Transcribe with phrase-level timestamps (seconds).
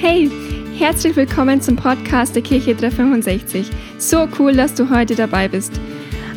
[0.00, 0.30] Hey,
[0.78, 3.68] herzlich willkommen zum Podcast der Kirche 365.
[3.98, 5.72] So cool, dass du heute dabei bist.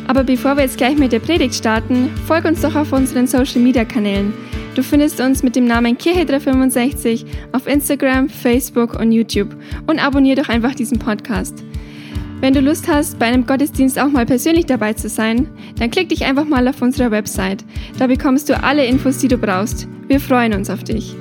[0.08, 3.60] Aber bevor wir jetzt gleich mit der Predigt starten, folg uns doch auf unseren Social
[3.60, 4.34] Media Kanälen.
[4.74, 9.54] Du findest uns mit dem Namen Kirche 365 auf Instagram, Facebook und YouTube
[9.86, 11.62] und abonniere doch einfach diesen Podcast.
[12.40, 15.46] Wenn du Lust hast, bei einem Gottesdienst auch mal persönlich dabei zu sein,
[15.78, 17.64] dann klick dich einfach mal auf unserer Website.
[17.96, 19.86] Da bekommst du alle Infos, die du brauchst.
[20.08, 21.14] Wir freuen uns auf dich.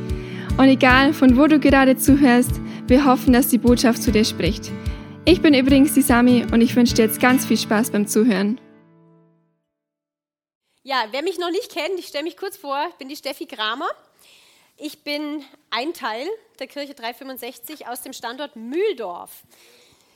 [0.58, 2.52] Und egal, von wo du gerade zuhörst,
[2.88, 4.72] wir hoffen, dass die Botschaft zu dir spricht.
[5.26, 8.60] Ich bin übrigens die Sami und ich wünsche dir jetzt ganz viel Spaß beim Zuhören.
[10.84, 13.46] Ja, wer mich noch nicht kennt, ich stelle mich kurz vor, ich bin die Steffi
[13.46, 13.90] Kramer.
[14.78, 16.28] Ich bin ein Teil
[16.60, 19.44] der Kirche 365 aus dem Standort Mühldorf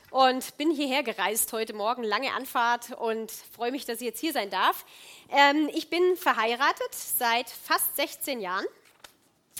[0.09, 4.33] und bin hierher gereist heute Morgen, lange Anfahrt und freue mich, dass ich jetzt hier
[4.33, 4.85] sein darf.
[5.29, 8.65] Ähm, ich bin verheiratet seit fast 16 Jahren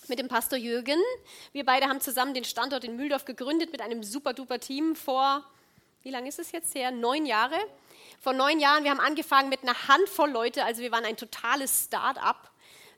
[0.10, 1.00] mit dem Pastor Jürgen.
[1.52, 5.44] Wir beide haben zusammen den Standort in Mühldorf gegründet mit einem super duper Team vor,
[6.04, 6.92] wie lange ist es jetzt her?
[6.92, 7.58] Neun Jahre.
[8.20, 11.86] Vor neun Jahren, wir haben angefangen mit einer Handvoll Leute, also wir waren ein totales
[11.86, 12.52] Start-up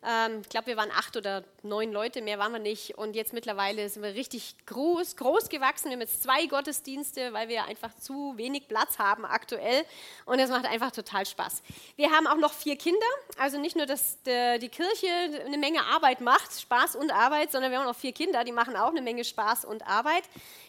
[0.06, 2.98] ähm, ich glaube, wir waren acht oder neun Leute, mehr waren wir nicht.
[2.98, 5.86] Und jetzt mittlerweile sind wir richtig groß, groß gewachsen.
[5.86, 9.86] Wir haben jetzt zwei Gottesdienste, weil wir einfach zu wenig Platz haben aktuell.
[10.26, 11.62] Und es macht einfach total Spaß.
[11.96, 13.00] Wir haben auch noch vier Kinder.
[13.38, 15.08] Also nicht nur, dass die Kirche
[15.46, 18.52] eine Menge Arbeit macht, Spaß und Arbeit, sondern wir haben auch noch vier Kinder, die
[18.52, 20.24] machen auch eine Menge Spaß und Arbeit.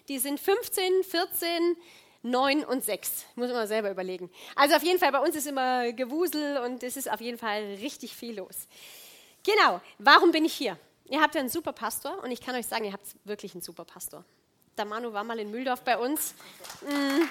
[0.09, 1.77] Die sind 15, 14,
[2.23, 3.27] 9 und 6.
[3.37, 4.31] Muss man selber überlegen.
[4.57, 7.63] Also auf jeden Fall, bei uns ist immer Gewusel und es ist auf jeden Fall
[7.81, 8.67] richtig viel los.
[9.49, 10.77] Genau, warum bin ich hier?
[11.09, 13.63] Ihr habt ja einen super Pastor und ich kann euch sagen, ihr habt wirklich einen
[13.63, 14.23] super Pastor.
[14.77, 16.35] Der Manu war mal in Mühldorf bei uns.
[16.83, 17.23] Mm.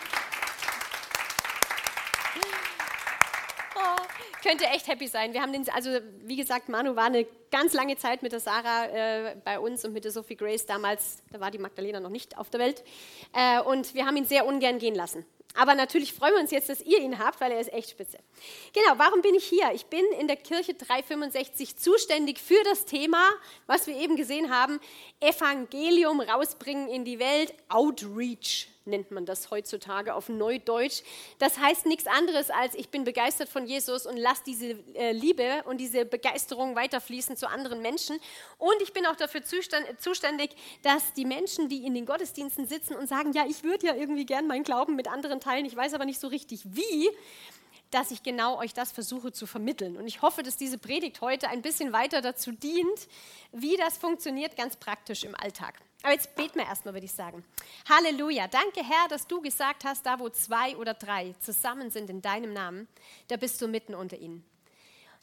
[3.75, 4.01] Oh,
[4.41, 5.31] könnte echt happy sein.
[5.33, 5.91] Wir haben den, also
[6.23, 9.93] wie gesagt, Manu war eine ganz lange Zeit mit der Sarah äh, bei uns und
[9.93, 11.21] mit der Sophie Grace damals.
[11.31, 12.83] Da war die Magdalena noch nicht auf der Welt.
[13.33, 15.23] Äh, und wir haben ihn sehr ungern gehen lassen.
[15.57, 18.19] Aber natürlich freuen wir uns jetzt, dass ihr ihn habt, weil er ist echt spitze.
[18.73, 19.71] Genau, warum bin ich hier?
[19.73, 23.27] Ich bin in der Kirche 365 zuständig für das Thema,
[23.65, 24.79] was wir eben gesehen haben,
[25.19, 31.03] Evangelium rausbringen in die Welt, Outreach nennt man das heutzutage auf Neudeutsch.
[31.39, 35.63] Das heißt nichts anderes als, ich bin begeistert von Jesus und lasse diese äh, Liebe
[35.65, 38.19] und diese Begeisterung weiterfließen zu anderen Menschen.
[38.57, 43.07] Und ich bin auch dafür zuständig, dass die Menschen, die in den Gottesdiensten sitzen und
[43.07, 46.05] sagen, ja, ich würde ja irgendwie gern meinen Glauben mit anderen teilen, ich weiß aber
[46.05, 47.09] nicht so richtig wie,
[47.91, 49.97] dass ich genau euch das versuche zu vermitteln.
[49.97, 53.07] Und ich hoffe, dass diese Predigt heute ein bisschen weiter dazu dient,
[53.51, 55.75] wie das funktioniert, ganz praktisch im Alltag.
[56.03, 57.43] Aber jetzt beten wir erstmal, würde ich sagen.
[57.89, 58.47] Halleluja.
[58.47, 62.53] Danke, Herr, dass du gesagt hast, da wo zwei oder drei zusammen sind in deinem
[62.53, 62.87] Namen,
[63.27, 64.45] da bist du mitten unter ihnen.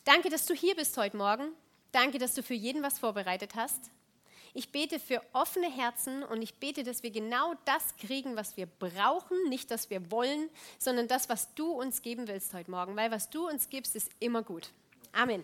[0.05, 1.53] Danke, dass du hier bist heute Morgen.
[1.93, 3.91] Danke, dass du für jeden was vorbereitet hast.
[4.53, 8.67] Ich bete für offene Herzen und ich bete, dass wir genau das kriegen, was wir
[8.67, 10.49] brauchen, nicht das wir wollen,
[10.79, 14.11] sondern das, was du uns geben willst heute Morgen, weil was du uns gibst, ist
[14.21, 14.71] immer gut.
[15.13, 15.43] Amen.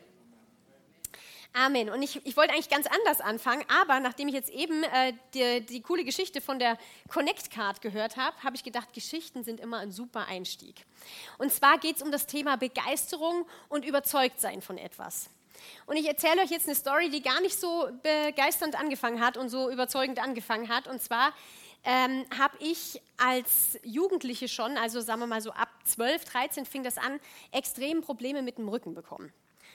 [1.53, 1.91] Amen.
[1.91, 5.67] Und ich, ich wollte eigentlich ganz anders anfangen, aber nachdem ich jetzt eben äh, die,
[5.67, 6.79] die coole Geschichte von der
[7.09, 10.87] Connect Card gehört habe, habe ich gedacht, Geschichten sind immer ein super Einstieg.
[11.39, 15.29] Und zwar geht es um das Thema Begeisterung und Überzeugtsein von etwas.
[15.87, 19.49] Und ich erzähle euch jetzt eine Story, die gar nicht so begeisternd angefangen hat und
[19.49, 20.87] so überzeugend angefangen hat.
[20.87, 21.33] Und zwar
[21.85, 26.85] ähm, habe ich als Jugendliche schon, also sagen wir mal so ab 12, 13 fing
[26.85, 27.19] das an,
[27.51, 29.33] extrem Probleme mit dem Rücken bekommen.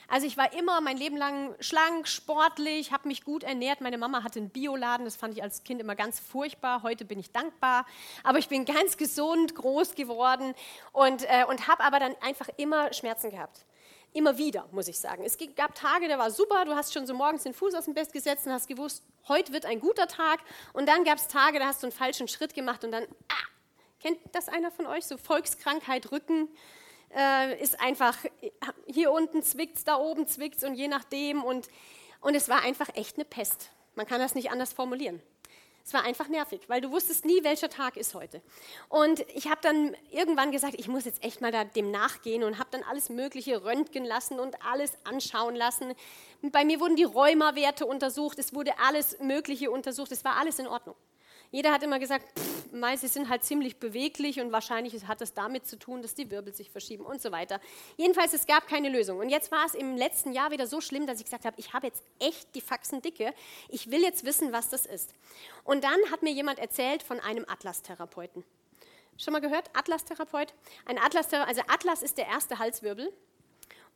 [0.08, 3.82] Also ich war immer mein Leben lang schlank, sportlich, habe mich gut ernährt.
[3.82, 6.84] Meine Mama hatte einen Bioladen, das fand ich als Kind immer ganz furchtbar.
[6.84, 7.86] Heute bin ich dankbar.
[8.24, 10.54] Aber ich bin ganz gesund, groß geworden
[10.92, 13.66] und, äh, und habe aber dann einfach immer Schmerzen gehabt.
[14.14, 15.24] Immer wieder, muss ich sagen.
[15.26, 17.94] Es gab Tage, da war super, du hast schon so morgens den Fuß aus dem
[17.94, 20.40] Bett gesetzt und hast gewusst, heute wird ein guter Tag.
[20.72, 23.48] Und dann gab es Tage, da hast du einen falschen Schritt gemacht und dann, ah,
[24.00, 25.06] kennt das einer von euch?
[25.06, 26.48] So Volkskrankheit, Rücken
[27.16, 28.18] äh, ist einfach,
[28.88, 31.44] hier unten zwickt es, da oben zwickt es und je nachdem.
[31.44, 31.68] Und,
[32.22, 33.70] und es war einfach echt eine Pest.
[33.96, 35.22] Man kann das nicht anders formulieren.
[35.86, 38.42] Es war einfach nervig, weil du wusstest nie, welcher Tag ist heute.
[38.90, 42.58] Und ich habe dann irgendwann gesagt, ich muss jetzt echt mal da dem nachgehen und
[42.58, 45.94] habe dann alles Mögliche röntgen lassen und alles anschauen lassen.
[46.42, 50.66] Bei mir wurden die Rheumawerte untersucht, es wurde alles Mögliche untersucht, es war alles in
[50.66, 50.96] Ordnung.
[51.56, 55.66] Jeder hat immer gesagt, pff, sie sind halt ziemlich beweglich und wahrscheinlich hat das damit
[55.66, 57.62] zu tun, dass die Wirbel sich verschieben und so weiter.
[57.96, 59.20] Jedenfalls, es gab keine Lösung.
[59.20, 61.72] Und jetzt war es im letzten Jahr wieder so schlimm, dass ich gesagt habe, ich
[61.72, 63.34] habe jetzt echt die Faxen dicke.
[63.70, 65.14] Ich will jetzt wissen, was das ist.
[65.64, 68.44] Und dann hat mir jemand erzählt von einem Atlas-Therapeuten.
[69.18, 69.70] Schon mal gehört?
[69.72, 70.54] Atlas-Therapeut?
[70.84, 73.14] Ein Atlas, also Atlas ist der erste Halswirbel.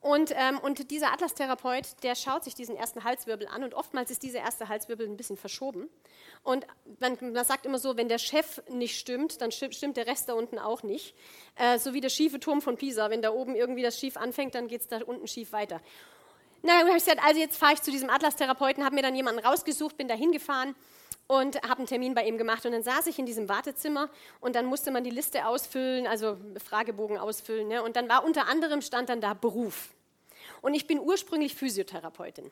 [0.01, 4.23] Und, ähm, und dieser Atlas-Therapeut, der schaut sich diesen ersten Halswirbel an und oftmals ist
[4.23, 5.89] dieser erste Halswirbel ein bisschen verschoben.
[6.43, 6.65] Und
[7.01, 10.33] man, man sagt immer so, wenn der Chef nicht stimmt, dann stimmt der Rest da
[10.33, 11.15] unten auch nicht.
[11.55, 13.09] Äh, so wie der schiefe Turm von Pisa.
[13.09, 15.81] Wenn da oben irgendwie das schief anfängt, dann geht es da unten schief weiter.
[16.61, 19.15] Na, dann habe ich gesagt, also jetzt fahre ich zu diesem Atlas-Therapeuten, habe mir dann
[19.15, 20.75] jemanden rausgesucht, bin da hingefahren
[21.29, 22.65] und habe einen Termin bei ihm gemacht.
[22.65, 24.09] Und dann saß ich in diesem Wartezimmer
[24.41, 27.67] und dann musste man die Liste ausfüllen, also Fragebogen ausfüllen.
[27.67, 27.83] Ne?
[27.83, 29.89] Und dann war unter anderem stand dann da Beruf.
[30.61, 32.49] Und ich bin ursprünglich Physiotherapeutin.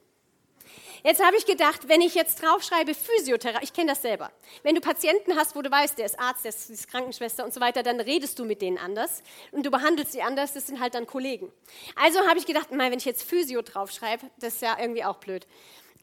[1.03, 4.31] Jetzt habe ich gedacht, wenn ich jetzt draufschreibe Physiotherapie, ich kenne das selber.
[4.61, 7.59] Wenn du Patienten hast, wo du weißt, der ist Arzt, der ist Krankenschwester und so
[7.59, 10.93] weiter, dann redest du mit denen anders und du behandelst sie anders, das sind halt
[10.93, 11.51] dann Kollegen.
[11.95, 15.17] Also habe ich gedacht, mal, wenn ich jetzt Physio draufschreibe, das ist ja irgendwie auch
[15.17, 15.47] blöd.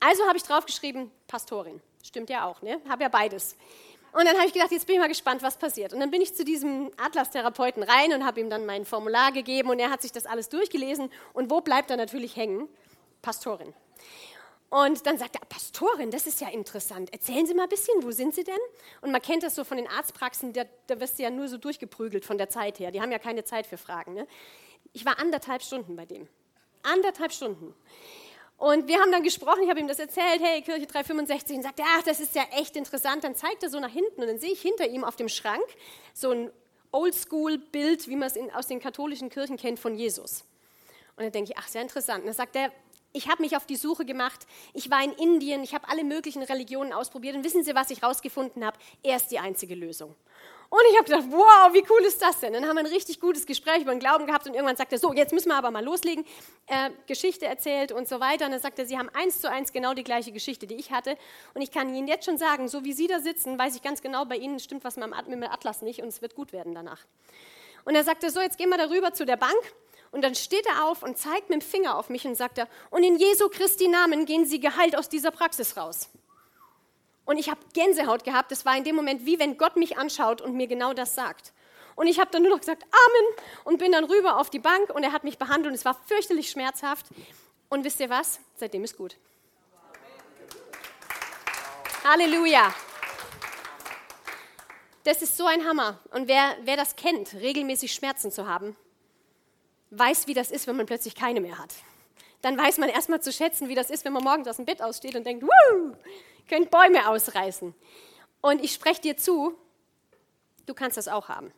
[0.00, 1.80] Also habe ich draufgeschrieben Pastorin.
[2.06, 2.80] Stimmt ja auch, ne?
[2.88, 3.56] Habe ja beides.
[4.12, 5.94] Und dann habe ich gedacht, jetzt bin ich mal gespannt, was passiert.
[5.94, 9.70] Und dann bin ich zu diesem Atlas-Therapeuten rein und habe ihm dann mein Formular gegeben
[9.70, 11.10] und er hat sich das alles durchgelesen.
[11.32, 12.68] Und wo bleibt er natürlich hängen?
[13.22, 13.72] Pastorin.
[14.68, 17.12] Und dann sagt er, Pastorin, das ist ja interessant.
[17.12, 18.58] Erzählen Sie mal ein bisschen, wo sind Sie denn?
[19.00, 21.56] Und man kennt das so von den Arztpraxen, da, da wirst du ja nur so
[21.56, 22.90] durchgeprügelt von der Zeit her.
[22.90, 24.14] Die haben ja keine Zeit für Fragen.
[24.14, 24.26] Ne?
[24.92, 26.28] Ich war anderthalb Stunden bei dem.
[26.82, 27.74] Anderthalb Stunden.
[28.56, 31.80] Und wir haben dann gesprochen, ich habe ihm das erzählt, hey, Kirche 365, und sagt,
[31.82, 33.24] ach, das ist ja echt interessant.
[33.24, 35.64] Dann zeigt er so nach hinten und dann sehe ich hinter ihm auf dem Schrank
[36.12, 36.50] so ein
[36.92, 40.44] Oldschool-Bild, wie man es in, aus den katholischen Kirchen kennt, von Jesus.
[41.16, 42.20] Und dann denke ich, ach, sehr interessant.
[42.20, 42.70] Und dann sagt er,
[43.12, 44.46] ich habe mich auf die Suche gemacht.
[44.72, 47.36] Ich war in Indien, ich habe alle möglichen Religionen ausprobiert.
[47.36, 48.78] Und wissen Sie, was ich herausgefunden habe?
[49.02, 50.14] Er ist die einzige Lösung.
[50.70, 52.52] Und ich habe gedacht, wow, wie cool ist das denn?
[52.52, 54.98] Dann haben wir ein richtig gutes Gespräch über den Glauben gehabt und irgendwann sagt er,
[54.98, 56.24] so, jetzt müssen wir aber mal loslegen.
[56.66, 58.46] Äh, Geschichte erzählt und so weiter.
[58.46, 60.90] Und dann sagt er, Sie haben eins zu eins genau die gleiche Geschichte, die ich
[60.90, 61.16] hatte.
[61.54, 64.02] Und ich kann Ihnen jetzt schon sagen, so wie Sie da sitzen, weiß ich ganz
[64.02, 67.04] genau, bei Ihnen stimmt was mit dem Atlas nicht und es wird gut werden danach.
[67.84, 69.60] Und er sagte, so, jetzt gehen wir darüber zu der Bank
[70.10, 72.68] und dann steht er auf und zeigt mit dem Finger auf mich und sagt er,
[72.90, 76.08] und in Jesu Christi Namen gehen Sie geheilt aus dieser Praxis raus.
[77.24, 78.50] Und ich habe Gänsehaut gehabt.
[78.50, 81.52] Das war in dem Moment wie wenn Gott mich anschaut und mir genau das sagt.
[81.96, 84.90] Und ich habe dann nur noch gesagt, Amen, und bin dann rüber auf die Bank
[84.90, 87.06] und er hat mich behandelt und es war fürchterlich schmerzhaft.
[87.68, 88.40] Und wisst ihr was?
[88.56, 89.16] Seitdem ist gut.
[92.04, 92.74] Halleluja.
[95.04, 96.00] Das ist so ein Hammer.
[96.10, 98.76] Und wer, wer das kennt, regelmäßig Schmerzen zu haben,
[99.90, 101.74] weiß, wie das ist, wenn man plötzlich keine mehr hat.
[102.44, 104.82] Dann weiß man erstmal zu schätzen, wie das ist, wenn man morgens aus dem Bett
[104.82, 105.94] aussteht und denkt, Wuh,
[106.46, 107.74] könnt Bäume ausreißen.
[108.42, 109.56] Und ich spreche dir zu,
[110.66, 111.54] du kannst das auch haben.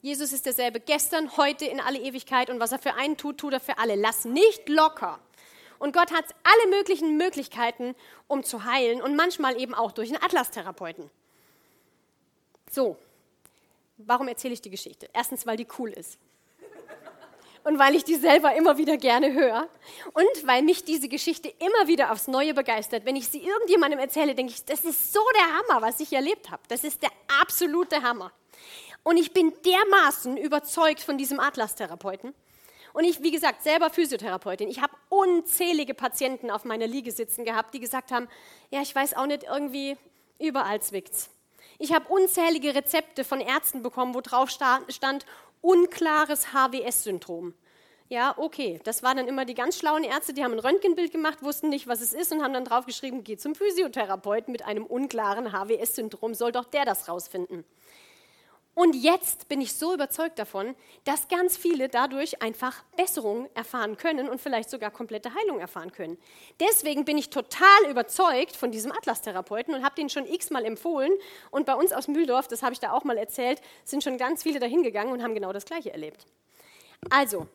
[0.00, 3.52] Jesus ist derselbe gestern, heute, in alle Ewigkeit und was er für einen tut, tut
[3.52, 3.94] er für alle.
[3.94, 5.18] Lass nicht locker.
[5.78, 7.94] Und Gott hat alle möglichen Möglichkeiten,
[8.28, 11.10] um zu heilen und manchmal eben auch durch einen Atlas-Therapeuten.
[12.70, 12.96] So,
[13.98, 15.10] warum erzähle ich die Geschichte?
[15.12, 16.18] Erstens, weil die cool ist
[17.64, 19.68] und weil ich die selber immer wieder gerne höre
[20.12, 23.04] und weil mich diese Geschichte immer wieder aufs Neue begeistert.
[23.04, 26.50] Wenn ich sie irgendjemandem erzähle, denke ich, das ist so der Hammer, was ich erlebt
[26.50, 26.62] habe.
[26.68, 27.10] Das ist der
[27.40, 28.32] absolute Hammer.
[29.04, 32.34] Und ich bin dermaßen überzeugt von diesem Atlas-Therapeuten.
[32.92, 34.68] Und ich, wie gesagt, selber Physiotherapeutin.
[34.68, 38.28] Ich habe unzählige Patienten auf meiner Liege sitzen gehabt, die gesagt haben,
[38.70, 39.96] ja, ich weiß auch nicht, irgendwie
[40.38, 41.30] überall zwickt's.
[41.78, 45.26] Ich habe unzählige Rezepte von Ärzten bekommen, wo drauf stand,
[45.62, 47.54] unklares HWS-Syndrom.
[48.08, 51.42] Ja, okay, das waren dann immer die ganz schlauen Ärzte, die haben ein Röntgenbild gemacht,
[51.42, 55.50] wussten nicht, was es ist und haben dann draufgeschrieben, geh zum Physiotherapeuten mit einem unklaren
[55.50, 57.64] HWS-Syndrom, soll doch der das rausfinden.
[58.74, 60.74] Und jetzt bin ich so überzeugt davon,
[61.04, 66.16] dass ganz viele dadurch einfach Besserung erfahren können und vielleicht sogar komplette Heilung erfahren können.
[66.58, 71.12] Deswegen bin ich total überzeugt von diesem Atlas-Therapeuten und habe den schon x-mal empfohlen.
[71.50, 74.42] Und bei uns aus Mühldorf, das habe ich da auch mal erzählt, sind schon ganz
[74.42, 76.24] viele dahin gegangen und haben genau das Gleiche erlebt.
[77.10, 77.48] Also,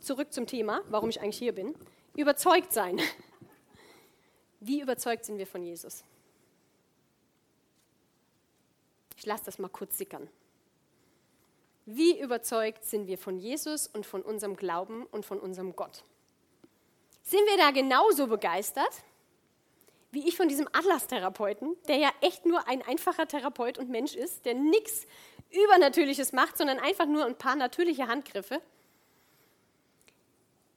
[0.00, 1.74] zurück zum Thema, warum ich eigentlich hier bin.
[2.14, 3.00] Überzeugt sein.
[4.60, 6.04] Wie überzeugt sind wir von Jesus?
[9.20, 10.30] Ich lasse das mal kurz sickern.
[11.84, 16.04] Wie überzeugt sind wir von Jesus und von unserem Glauben und von unserem Gott?
[17.22, 19.04] Sind wir da genauso begeistert
[20.12, 24.44] wie ich von diesem Atlas-Therapeuten, der ja echt nur ein einfacher Therapeut und Mensch ist,
[24.46, 25.06] der nichts
[25.50, 28.62] Übernatürliches macht, sondern einfach nur ein paar natürliche Handgriffe?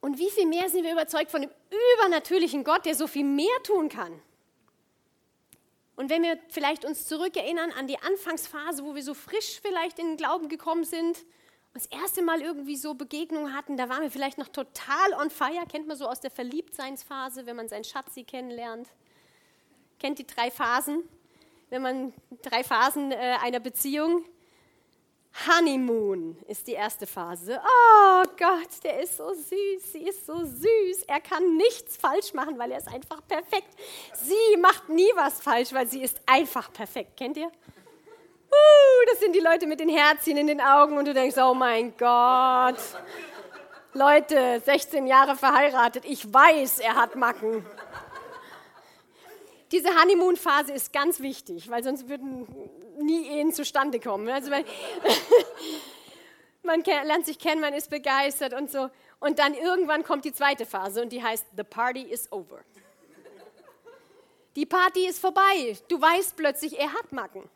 [0.02, 1.50] Und wie viel mehr sind wir überzeugt von dem
[1.96, 4.20] übernatürlichen Gott, der so viel mehr tun kann?
[5.96, 10.08] Und wenn wir vielleicht uns zurückerinnern an die Anfangsphase, wo wir so frisch vielleicht in
[10.08, 11.24] den Glauben gekommen sind,
[11.72, 15.64] das erste Mal irgendwie so Begegnungen hatten, da waren wir vielleicht noch total on fire,
[15.68, 18.88] kennt man so aus der Verliebtseinsphase, wenn man seinen Schatzi kennenlernt.
[19.98, 21.02] Kennt die drei Phasen,
[21.70, 24.24] wenn man drei Phasen äh, einer Beziehung.
[25.46, 27.60] Honeymoon ist die erste Phase.
[27.60, 31.02] Oh Gott, der ist so süß, sie ist so süß.
[31.08, 33.68] Er kann nichts falsch machen, weil er ist einfach perfekt.
[34.14, 37.16] Sie macht nie was falsch, weil sie ist einfach perfekt.
[37.16, 37.46] Kennt ihr?
[37.46, 41.54] Uh, das sind die Leute mit den Herzchen in den Augen und du denkst, oh
[41.54, 42.78] mein Gott.
[43.92, 47.66] Leute, 16 Jahre verheiratet, ich weiß, er hat Macken.
[49.72, 52.46] Diese Honeymoon-Phase ist ganz wichtig, weil sonst würden
[52.98, 54.28] nie Ehen zustande kommen.
[54.28, 54.64] Also weil,
[56.62, 58.90] man lernt sich kennen, man ist begeistert und so.
[59.20, 62.64] Und dann irgendwann kommt die zweite Phase und die heißt The Party is over.
[64.56, 65.76] Die Party ist vorbei.
[65.88, 67.48] Du weißt plötzlich, er hat Macken.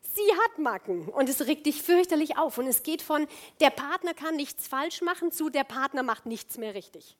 [0.00, 2.58] Sie hat Macken und es regt dich fürchterlich auf.
[2.58, 3.26] Und es geht von
[3.60, 7.16] der Partner kann nichts falsch machen zu der Partner macht nichts mehr richtig.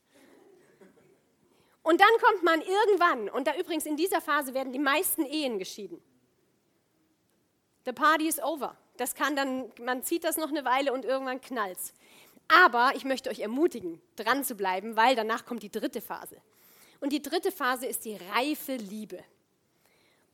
[1.83, 5.59] Und dann kommt man irgendwann, und da übrigens in dieser Phase werden die meisten Ehen
[5.59, 6.01] geschieden.
[7.89, 8.77] The party is over.
[8.97, 11.91] Das kann dann, man zieht das noch eine Weile und irgendwann knallt's.
[12.47, 16.37] Aber ich möchte euch ermutigen, dran zu bleiben, weil danach kommt die dritte Phase.
[16.99, 19.23] Und die dritte Phase ist die reife Liebe.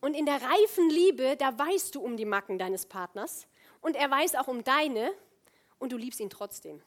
[0.01, 3.47] Und in der reifen Liebe, da weißt du um die Macken deines Partners
[3.79, 5.13] und er weiß auch um deine
[5.79, 6.81] und du liebst ihn trotzdem.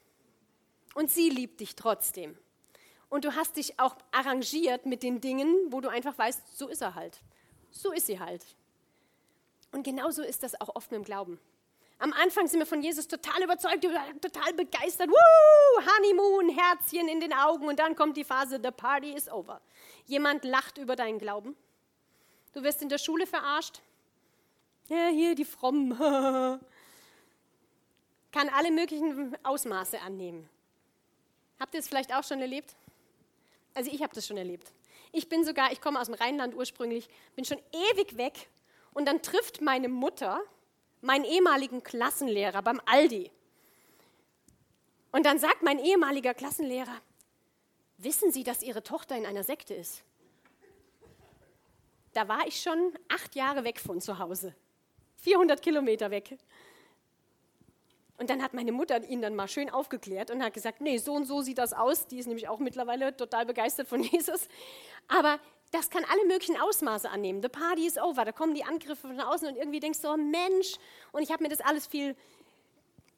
[0.95, 2.37] Und sie liebt dich trotzdem.
[3.09, 6.83] Und du hast dich auch arrangiert mit den Dingen, wo du einfach weißt, so ist
[6.83, 7.23] er halt.
[7.71, 8.45] So ist sie halt.
[9.73, 11.39] Und genauso ist das auch oft mit dem Glauben.
[12.01, 13.83] Am Anfang sind wir von Jesus total überzeugt,
[14.23, 15.11] total begeistert.
[15.11, 17.67] Woo, Honeymoon, Herzchen in den Augen.
[17.67, 19.61] Und dann kommt die Phase, the party is over.
[20.07, 21.57] Jemand lacht über deinen Glauben.
[22.53, 23.81] Du wirst in der Schule verarscht.
[24.89, 25.91] Ja, hier die Frommen.
[28.33, 30.49] Kann alle möglichen Ausmaße annehmen.
[31.59, 32.77] Habt ihr es vielleicht auch schon erlebt?
[33.75, 34.73] Also ich habe das schon erlebt.
[35.13, 38.49] Ich bin sogar, ich komme aus dem Rheinland ursprünglich, bin schon ewig weg
[38.99, 40.43] und dann trifft meine Mutter
[41.03, 43.31] meinen ehemaligen Klassenlehrer beim Aldi.
[45.13, 47.01] Und dann sagt mein ehemaliger Klassenlehrer,
[47.99, 50.03] wissen Sie, dass Ihre Tochter in einer Sekte ist?
[52.13, 54.53] Da war ich schon acht Jahre weg von zu Hause,
[55.19, 56.37] 400 Kilometer weg.
[58.17, 61.15] Und dann hat meine Mutter ihn dann mal schön aufgeklärt und hat gesagt, nee, so
[61.15, 62.09] und so sieht das aus.
[62.09, 64.49] Die ist nämlich auch mittlerweile total begeistert von Jesus.
[65.07, 65.39] Aber
[65.71, 67.43] das kann alle möglichen Ausmaße annehmen.
[67.43, 68.25] The party is over.
[68.25, 70.77] Da kommen die Angriffe von außen und irgendwie denkst du, oh Mensch.
[71.13, 72.17] Und ich habe mir das alles viel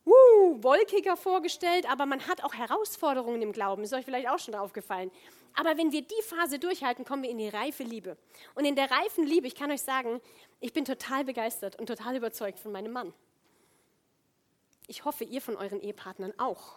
[0.05, 3.85] uh, wolkiger vorgestellt, aber man hat auch Herausforderungen im Glauben.
[3.85, 5.11] Ist euch vielleicht auch schon aufgefallen.
[5.55, 8.17] Aber wenn wir die Phase durchhalten, kommen wir in die reife Liebe.
[8.55, 10.21] Und in der reifen Liebe, ich kann euch sagen,
[10.61, 13.13] ich bin total begeistert und total überzeugt von meinem Mann.
[14.87, 16.77] Ich hoffe, ihr von euren Ehepartnern auch.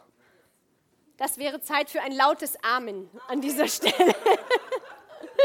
[1.17, 4.15] Das wäre Zeit für ein lautes Amen an dieser Stelle.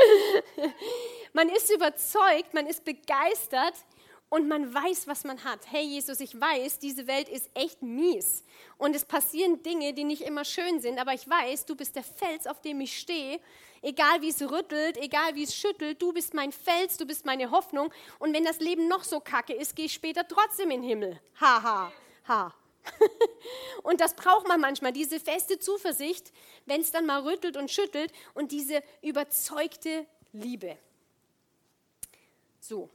[1.33, 3.75] man ist überzeugt, man ist begeistert
[4.31, 5.61] und man weiß, was man hat.
[5.71, 8.45] Hey Jesus, ich weiß, diese Welt ist echt mies
[8.76, 12.05] und es passieren Dinge, die nicht immer schön sind, aber ich weiß, du bist der
[12.05, 13.40] Fels, auf dem ich stehe.
[13.81, 17.50] Egal wie es rüttelt, egal wie es schüttelt, du bist mein Fels, du bist meine
[17.50, 20.88] Hoffnung und wenn das Leben noch so kacke ist, gehe ich später trotzdem in den
[20.88, 21.21] Himmel.
[21.40, 21.93] Haha.
[22.26, 22.55] Ha.
[23.83, 26.33] Und das braucht man manchmal, diese feste Zuversicht,
[26.66, 30.76] wenn es dann mal rüttelt und schüttelt und diese überzeugte Liebe.
[32.61, 32.90] So,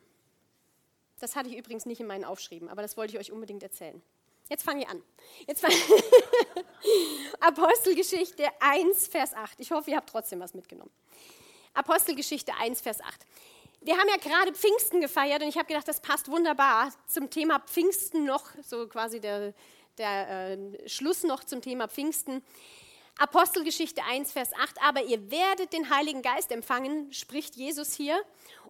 [1.19, 4.01] das hatte ich übrigens nicht in meinen Aufschrieben, aber das wollte ich euch unbedingt erzählen.
[4.49, 5.01] Jetzt fange ich an.
[5.47, 5.71] Jetzt fang
[7.39, 9.59] Apostelgeschichte 1, Vers 8.
[9.59, 10.91] Ich hoffe, ihr habt trotzdem was mitgenommen.
[11.73, 13.25] Apostelgeschichte 1, Vers 8
[13.85, 17.59] wir haben ja gerade Pfingsten gefeiert und ich habe gedacht, das passt wunderbar zum Thema
[17.59, 19.53] Pfingsten noch, so quasi der,
[19.97, 22.43] der äh, Schluss noch zum Thema Pfingsten.
[23.17, 28.19] Apostelgeschichte 1, Vers 8, aber ihr werdet den Heiligen Geist empfangen, spricht Jesus hier,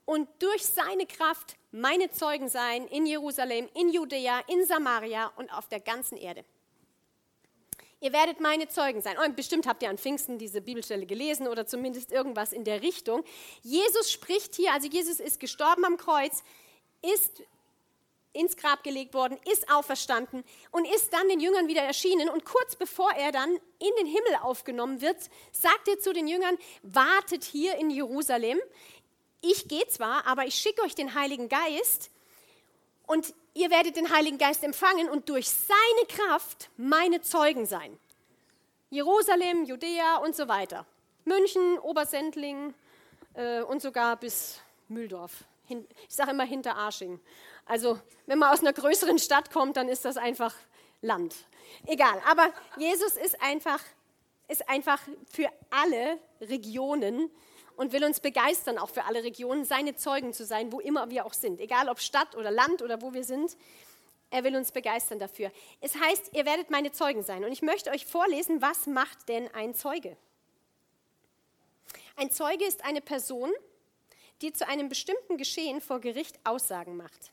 [0.06, 5.70] und durch seine Kraft meine Zeugen sein in Jerusalem, in Judäa, in Samaria und auf
[5.70, 6.44] der ganzen Erde.
[8.02, 9.18] Ihr werdet meine Zeugen sein.
[9.18, 13.24] Und bestimmt habt ihr an Pfingsten diese Bibelstelle gelesen oder zumindest irgendwas in der Richtung.
[13.62, 16.44] Jesus spricht hier, also Jesus ist gestorben am Kreuz,
[17.02, 17.44] ist
[18.34, 22.30] ins Grab gelegt worden, ist auferstanden und ist dann den Jüngern wieder erschienen.
[22.30, 25.18] Und kurz bevor er dann in den Himmel aufgenommen wird,
[25.52, 28.60] sagt er zu den Jüngern, wartet hier in Jerusalem.
[29.42, 32.10] Ich gehe zwar, aber ich schicke euch den Heiligen Geist
[33.06, 37.98] und ihr werdet den Heiligen Geist empfangen und durch seine Kraft meine Zeugen sein.
[38.90, 40.86] Jerusalem, Judäa und so weiter.
[41.26, 42.74] München, Obersendling
[43.34, 45.44] äh, und sogar bis Mühldorf.
[45.66, 47.20] Hin, ich sage immer hinter Arsching.
[47.66, 50.54] Also wenn man aus einer größeren Stadt kommt, dann ist das einfach
[51.02, 51.36] Land.
[51.86, 53.82] Egal, aber Jesus ist einfach,
[54.48, 55.02] ist einfach
[55.32, 57.30] für alle Regionen
[57.76, 61.26] und will uns begeistern, auch für alle Regionen, seine Zeugen zu sein, wo immer wir
[61.26, 61.60] auch sind.
[61.60, 63.58] Egal ob Stadt oder Land oder wo wir sind.
[64.30, 65.52] Er will uns begeistern dafür.
[65.80, 67.44] Es heißt, ihr werdet meine Zeugen sein.
[67.44, 70.18] Und ich möchte euch vorlesen, was macht denn ein Zeuge?
[72.16, 73.52] Ein Zeuge ist eine Person,
[74.42, 77.33] die zu einem bestimmten Geschehen vor Gericht Aussagen macht.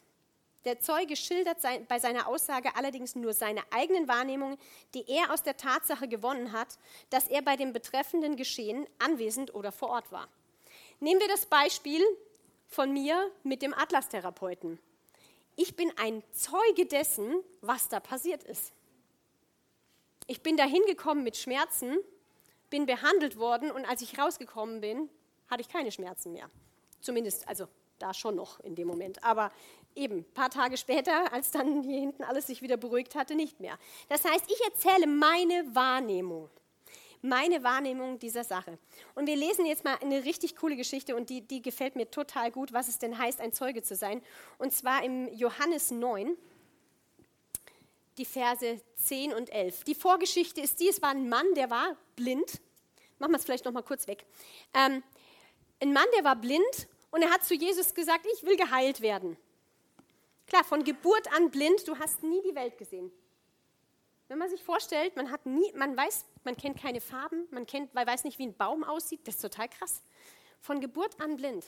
[0.66, 4.58] Der Zeuge schildert bei seiner Aussage allerdings nur seine eigenen Wahrnehmungen,
[4.92, 9.72] die er aus der Tatsache gewonnen hat, dass er bei dem betreffenden Geschehen anwesend oder
[9.72, 10.28] vor Ort war.
[11.00, 12.04] Nehmen wir das Beispiel
[12.68, 14.78] von mir mit dem Atlas-Therapeuten.
[15.56, 18.72] Ich bin ein Zeuge dessen, was da passiert ist.
[20.26, 21.98] Ich bin da hingekommen mit Schmerzen,
[22.68, 25.08] bin behandelt worden und als ich rausgekommen bin,
[25.50, 26.50] hatte ich keine Schmerzen mehr.
[27.00, 27.66] Zumindest, also
[27.98, 29.22] da schon noch in dem Moment.
[29.24, 29.52] Aber
[29.94, 33.60] eben, ein paar Tage später, als dann hier hinten alles sich wieder beruhigt hatte, nicht
[33.60, 33.78] mehr.
[34.08, 36.50] Das heißt, ich erzähle meine Wahrnehmung
[37.22, 38.78] meine Wahrnehmung dieser Sache.
[39.14, 42.50] Und wir lesen jetzt mal eine richtig coole Geschichte und die, die gefällt mir total
[42.50, 44.22] gut, was es denn heißt, ein Zeuge zu sein.
[44.58, 46.36] Und zwar im Johannes 9,
[48.18, 49.84] die Verse 10 und 11.
[49.84, 52.60] Die Vorgeschichte ist die, es war ein Mann, der war blind.
[53.18, 54.24] Machen wir es vielleicht noch mal kurz weg.
[54.74, 55.02] Ähm,
[55.80, 59.36] ein Mann, der war blind und er hat zu Jesus gesagt, ich will geheilt werden.
[60.50, 63.12] Klar, von Geburt an blind, du hast nie die Welt gesehen.
[64.26, 67.94] Wenn man sich vorstellt, man hat nie, man weiß, man kennt keine Farben, man kennt,
[67.94, 70.02] man weiß nicht, wie ein Baum aussieht, das ist total krass.
[70.60, 71.64] Von Geburt an blind.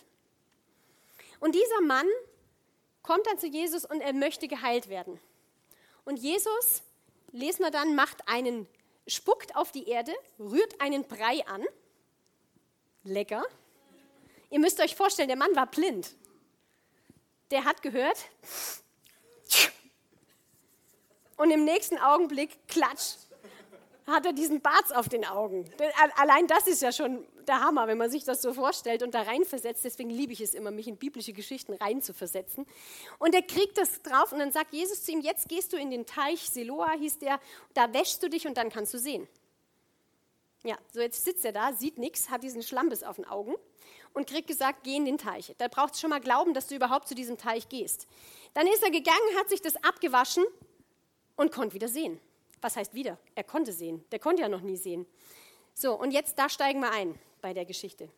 [1.38, 2.08] Und dieser Mann
[3.02, 5.20] kommt dann zu Jesus und er möchte geheilt werden.
[6.04, 6.82] Und Jesus,
[7.30, 8.66] lesen wir dann, macht einen,
[9.06, 11.64] spuckt auf die Erde, rührt einen Brei an.
[13.04, 13.44] Lecker.
[14.50, 16.16] Ihr müsst euch vorstellen, der Mann war blind.
[17.52, 18.16] Der hat gehört,
[21.36, 23.16] und im nächsten Augenblick, klatsch,
[24.06, 25.68] hat er diesen Bart auf den Augen.
[26.16, 29.22] Allein das ist ja schon der Hammer, wenn man sich das so vorstellt und da
[29.22, 29.84] reinversetzt.
[29.84, 32.64] Deswegen liebe ich es immer, mich in biblische Geschichten reinzuversetzen.
[33.18, 35.90] Und er kriegt das drauf und dann sagt Jesus zu ihm, jetzt gehst du in
[35.90, 37.40] den Teich, Siloa hieß der,
[37.74, 39.28] da wäschst du dich und dann kannst du sehen.
[40.62, 43.54] Ja, so jetzt sitzt er da, sieht nichts, hat diesen Schlammbiss auf den Augen
[44.14, 45.54] und kriegt gesagt, geh in den Teich.
[45.58, 48.06] Da braucht es schon mal Glauben, dass du überhaupt zu diesem Teich gehst.
[48.54, 50.44] Dann ist er gegangen, hat sich das abgewaschen
[51.36, 52.20] und konnte wieder sehen.
[52.60, 53.18] Was heißt wieder?
[53.34, 54.04] Er konnte sehen.
[54.12, 55.06] Der konnte ja noch nie sehen.
[55.74, 58.08] So, und jetzt, da steigen wir ein bei der Geschichte.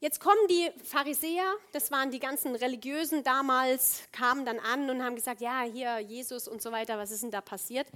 [0.00, 5.14] Jetzt kommen die Pharisäer, das waren die ganzen Religiösen damals, kamen dann an und haben
[5.14, 7.86] gesagt, ja, hier Jesus und so weiter, was ist denn da passiert?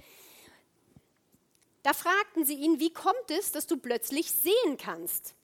[1.83, 5.35] Da fragten sie ihn, wie kommt es, dass du plötzlich sehen kannst?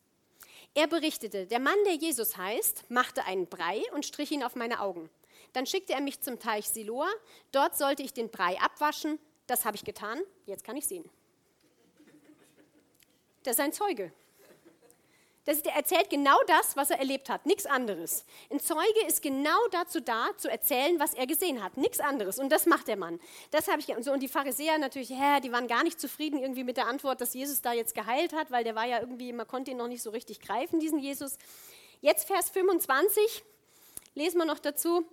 [0.75, 4.79] Er berichtete, der Mann, der Jesus heißt, machte einen Brei und strich ihn auf meine
[4.79, 5.09] Augen.
[5.53, 7.09] Dann schickte er mich zum Teich Siloa.
[7.51, 9.19] Dort sollte ich den Brei abwaschen.
[9.45, 10.19] Das habe ich getan.
[10.47, 11.07] Jetzt kann ich sehen.
[13.43, 14.11] Das ist ein Zeuge.
[15.45, 18.23] Das der erzählt genau das, was er erlebt hat, nichts anderes.
[18.49, 22.39] Ein Zeuge ist genau dazu da, zu erzählen, was er gesehen hat, nichts anderes.
[22.39, 23.19] Und das macht der Mann.
[23.51, 26.39] Das habe ich und, so, und die Pharisäer natürlich, hä, die waren gar nicht zufrieden
[26.39, 29.33] irgendwie mit der Antwort, dass Jesus da jetzt geheilt hat, weil der war ja irgendwie,
[29.33, 31.37] man konnte ihn noch nicht so richtig greifen, diesen Jesus.
[31.99, 33.43] Jetzt Vers 25,
[34.15, 35.05] lesen wir noch dazu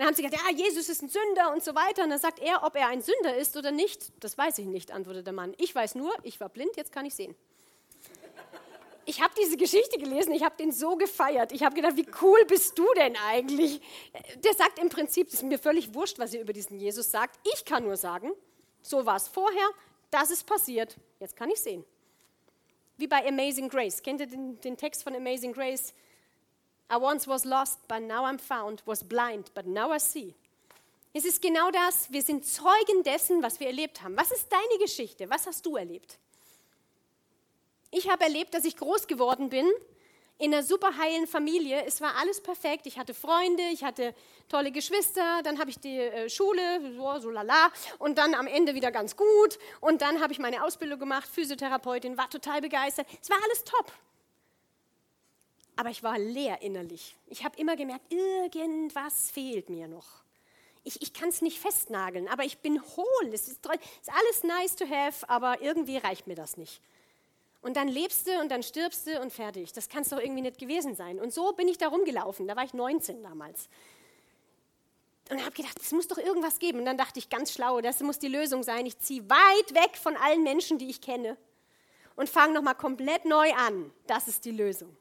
[0.00, 2.04] dann haben sie gesagt, ja, Jesus ist ein Sünder und so weiter.
[2.04, 4.92] Und dann sagt er, ob er ein Sünder ist oder nicht, das weiß ich nicht,
[4.92, 5.52] antwortet der Mann.
[5.58, 7.34] Ich weiß nur, ich war blind, jetzt kann ich sehen.
[9.10, 11.50] Ich habe diese Geschichte gelesen, ich habe den so gefeiert.
[11.50, 13.80] Ich habe gedacht, wie cool bist du denn eigentlich?
[14.44, 17.40] Der sagt im Prinzip, es ist mir völlig wurscht, was ihr über diesen Jesus sagt.
[17.52, 18.30] Ich kann nur sagen,
[18.82, 19.68] so war es vorher,
[20.12, 21.84] das ist passiert, jetzt kann ich sehen.
[22.98, 24.00] Wie bei Amazing Grace.
[24.00, 25.92] Kennt ihr den, den Text von Amazing Grace?
[26.88, 30.36] I once was lost, but now I'm found, was blind, but now I see.
[31.12, 34.16] Es ist genau das, wir sind Zeugen dessen, was wir erlebt haben.
[34.16, 35.28] Was ist deine Geschichte?
[35.28, 36.20] Was hast du erlebt?
[37.90, 39.70] Ich habe erlebt, dass ich groß geworden bin
[40.38, 41.84] in einer super heilen Familie.
[41.84, 42.86] Es war alles perfekt.
[42.86, 44.14] Ich hatte Freunde, ich hatte
[44.48, 48.74] tolle Geschwister, dann habe ich die äh, Schule, so, so lala, und dann am Ende
[48.74, 49.58] wieder ganz gut.
[49.80, 53.06] Und dann habe ich meine Ausbildung gemacht, Physiotherapeutin, war total begeistert.
[53.20, 53.92] Es war alles top
[55.80, 57.16] aber ich war leer innerlich.
[57.28, 60.22] Ich habe immer gemerkt, irgendwas fehlt mir noch.
[60.84, 63.30] Ich, ich kann es nicht festnageln, aber ich bin hohl.
[63.32, 66.82] Es ist, ist alles nice to have, aber irgendwie reicht mir das nicht.
[67.62, 69.72] Und dann lebst du und dann stirbst du und fertig.
[69.72, 71.20] Das kann es doch irgendwie nicht gewesen sein.
[71.20, 72.48] Und so bin ich da rumgelaufen.
[72.48, 73.68] Da war ich 19 damals.
[75.30, 76.78] Und habe gedacht, es muss doch irgendwas geben.
[76.78, 78.86] Und dann dachte ich ganz schlau, das muss die Lösung sein.
[78.86, 81.36] Ich ziehe weit weg von allen Menschen, die ich kenne
[82.16, 83.92] und fange nochmal komplett neu an.
[84.06, 84.96] Das ist die Lösung.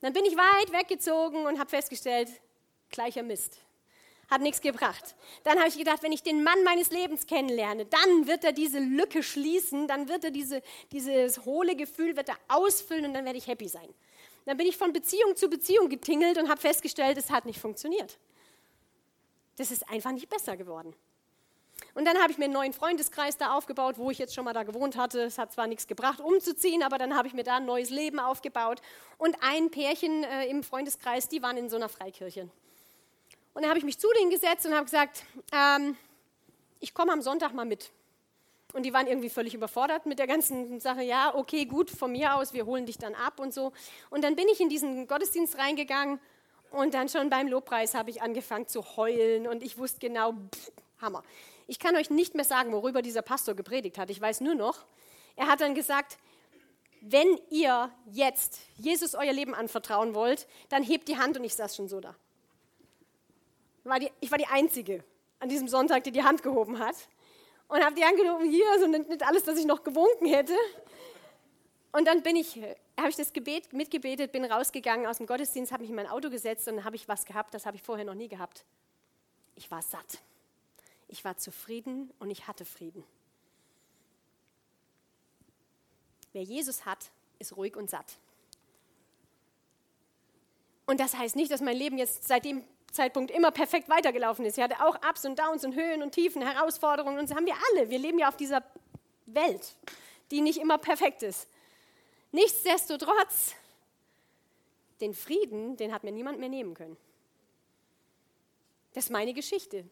[0.00, 2.28] Dann bin ich weit weggezogen und habe festgestellt,
[2.90, 3.58] gleicher Mist.
[4.32, 5.14] Hat nichts gebracht.
[5.44, 8.78] Dann habe ich gedacht, wenn ich den Mann meines Lebens kennenlerne, dann wird er diese
[8.78, 13.36] Lücke schließen, dann wird er diese, dieses hohle Gefühl wird er ausfüllen und dann werde
[13.36, 13.86] ich happy sein.
[14.46, 18.16] Dann bin ich von Beziehung zu Beziehung getingelt und habe festgestellt, es hat nicht funktioniert.
[19.56, 20.94] Das ist einfach nicht besser geworden.
[21.92, 24.54] Und dann habe ich mir einen neuen Freundeskreis da aufgebaut, wo ich jetzt schon mal
[24.54, 25.20] da gewohnt hatte.
[25.20, 28.18] Es hat zwar nichts gebracht, umzuziehen, aber dann habe ich mir da ein neues Leben
[28.18, 28.80] aufgebaut.
[29.18, 32.48] Und ein Pärchen äh, im Freundeskreis, die waren in so einer Freikirche.
[33.54, 35.96] Und dann habe ich mich zu denen gesetzt und habe gesagt, ähm,
[36.80, 37.90] ich komme am Sonntag mal mit.
[38.72, 41.02] Und die waren irgendwie völlig überfordert mit der ganzen Sache.
[41.02, 43.72] Ja, okay, gut, von mir aus, wir holen dich dann ab und so.
[44.08, 46.18] Und dann bin ich in diesen Gottesdienst reingegangen
[46.70, 50.72] und dann schon beim Lobpreis habe ich angefangen zu heulen und ich wusste genau, pff,
[51.02, 51.22] Hammer.
[51.66, 54.08] Ich kann euch nicht mehr sagen, worüber dieser Pastor gepredigt hat.
[54.08, 54.78] Ich weiß nur noch,
[55.36, 56.16] er hat dann gesagt,
[57.02, 61.76] wenn ihr jetzt Jesus euer Leben anvertrauen wollt, dann hebt die Hand und ich saß
[61.76, 62.16] schon so da.
[64.20, 65.04] Ich war die Einzige
[65.40, 66.96] an diesem Sonntag, die die Hand gehoben hat.
[67.68, 70.54] Und habe die Hand hier, so nicht alles, dass ich noch gewunken hätte.
[71.90, 72.56] Und dann bin ich,
[72.98, 76.30] habe ich das Gebet mitgebetet, bin rausgegangen aus dem Gottesdienst, habe mich in mein Auto
[76.30, 78.64] gesetzt und habe ich was gehabt, das habe ich vorher noch nie gehabt.
[79.56, 80.18] Ich war satt.
[81.08, 83.04] Ich war zufrieden und ich hatte Frieden.
[86.32, 88.16] Wer Jesus hat, ist ruhig und satt.
[90.86, 94.58] Und das heißt nicht, dass mein Leben jetzt seit dem Zeitpunkt immer perfekt weitergelaufen ist.
[94.58, 97.54] Ich hatte auch Ups und Downs und Höhen und Tiefen, Herausforderungen und das haben wir
[97.70, 97.90] alle.
[97.90, 98.62] Wir leben ja auf dieser
[99.26, 99.74] Welt,
[100.30, 101.48] die nicht immer perfekt ist.
[102.32, 103.54] Nichtsdestotrotz,
[105.00, 106.96] den Frieden, den hat mir niemand mehr nehmen können.
[108.94, 109.84] Das ist meine Geschichte.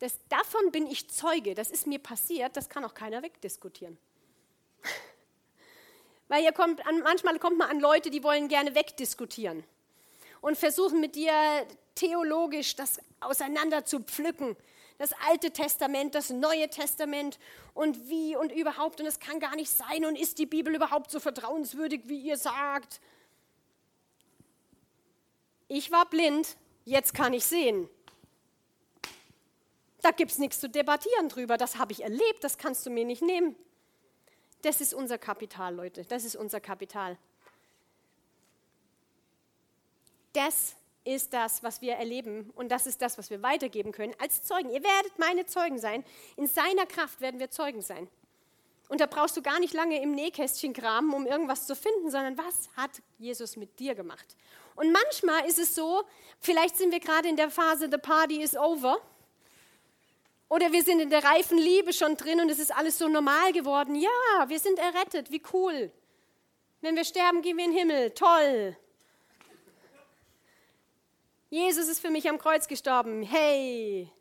[0.00, 3.98] Das, davon bin ich Zeuge, das ist mir passiert, das kann auch keiner wegdiskutieren.
[6.28, 9.64] Weil ihr kommt an, manchmal kommt man an Leute, die wollen gerne wegdiskutieren
[10.40, 11.32] und versuchen mit dir
[11.98, 14.56] theologisch das auseinander zu pflücken.
[14.98, 17.38] Das Alte Testament, das Neue Testament
[17.74, 21.10] und wie und überhaupt und es kann gar nicht sein und ist die Bibel überhaupt
[21.10, 23.00] so vertrauenswürdig, wie ihr sagt?
[25.68, 27.88] Ich war blind, jetzt kann ich sehen.
[30.00, 31.56] Da gibt es nichts zu debattieren drüber.
[31.56, 33.56] Das habe ich erlebt, das kannst du mir nicht nehmen.
[34.62, 36.04] Das ist unser Kapital, Leute.
[36.04, 37.16] Das ist unser Kapital.
[40.32, 44.42] Das ist das, was wir erleben und das ist das, was wir weitergeben können als
[44.42, 44.70] Zeugen.
[44.70, 46.04] Ihr werdet meine Zeugen sein.
[46.36, 48.08] In seiner Kraft werden wir Zeugen sein.
[48.88, 52.38] Und da brauchst du gar nicht lange im Nähkästchen kramen, um irgendwas zu finden, sondern
[52.38, 54.36] was hat Jesus mit dir gemacht?
[54.76, 56.04] Und manchmal ist es so,
[56.40, 58.98] vielleicht sind wir gerade in der Phase, the party is over
[60.48, 63.52] oder wir sind in der reifen Liebe schon drin und es ist alles so normal
[63.52, 63.94] geworden.
[63.94, 65.90] Ja, wir sind errettet, wie cool.
[66.80, 68.10] Wenn wir sterben, gehen wir in den Himmel.
[68.12, 68.76] Toll.
[71.50, 73.22] Jesus ist für mich am Kreuz gestorben.
[73.22, 74.12] Hey.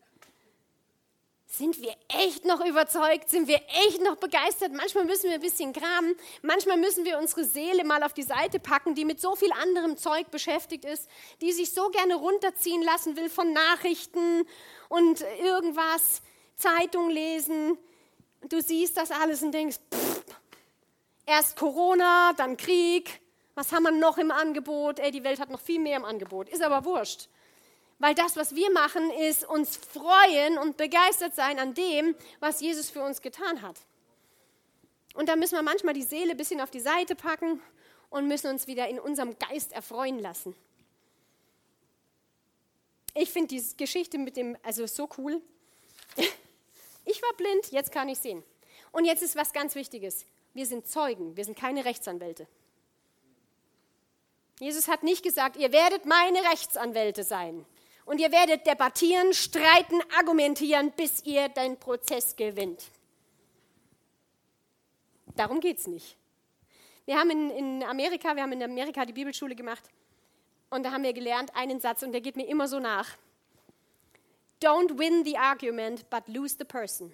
[1.46, 3.30] Sind wir echt noch überzeugt?
[3.30, 4.74] Sind wir echt noch begeistert?
[4.74, 6.16] Manchmal müssen wir ein bisschen kramen.
[6.42, 9.98] Manchmal müssen wir unsere Seele mal auf die Seite packen, die mit so viel anderem
[9.98, 11.10] Zeug beschäftigt ist,
[11.42, 14.46] die sich so gerne runterziehen lassen will von Nachrichten
[14.88, 16.22] und irgendwas,
[16.56, 17.78] Zeitung lesen.
[18.50, 20.24] Du siehst das alles und denkst, pff,
[21.26, 23.22] erst Corona, dann Krieg.
[23.58, 25.00] Was haben wir noch im Angebot?
[25.00, 26.48] Ey, die Welt hat noch viel mehr im Angebot.
[26.48, 27.28] Ist aber wurscht.
[27.98, 32.91] Weil das, was wir machen, ist uns freuen und begeistert sein an dem, was Jesus
[32.91, 33.80] für uns getan hat.
[35.15, 37.60] Und da müssen wir manchmal die Seele ein bisschen auf die Seite packen
[38.12, 40.56] und müssen uns wieder in unserem Geist erfreuen lassen.
[43.15, 45.41] Ich finde diese Geschichte mit dem, also so cool.
[47.10, 48.43] Ich war blind, jetzt kann ich sehen.
[48.91, 50.26] Und jetzt ist was ganz Wichtiges.
[50.54, 52.48] Wir sind Zeugen, wir sind keine Rechtsanwälte.
[54.60, 57.65] Jesus hat nicht gesagt, ihr werdet meine Rechtsanwälte sein.
[58.06, 62.86] Und ihr werdet debattieren, streiten, argumentieren, bis ihr den Prozess gewinnt.
[65.36, 66.15] Darum geht es nicht.
[67.06, 69.84] Wir haben in, in Amerika, wir haben in Amerika die Bibelschule gemacht
[70.70, 73.15] und da haben wir gelernt einen Satz und der geht mir immer so nach.
[74.62, 77.13] Don't win the argument, but lose the person.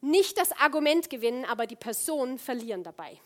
[0.00, 3.20] Nicht das Argument gewinnen, aber die Person verlieren dabei.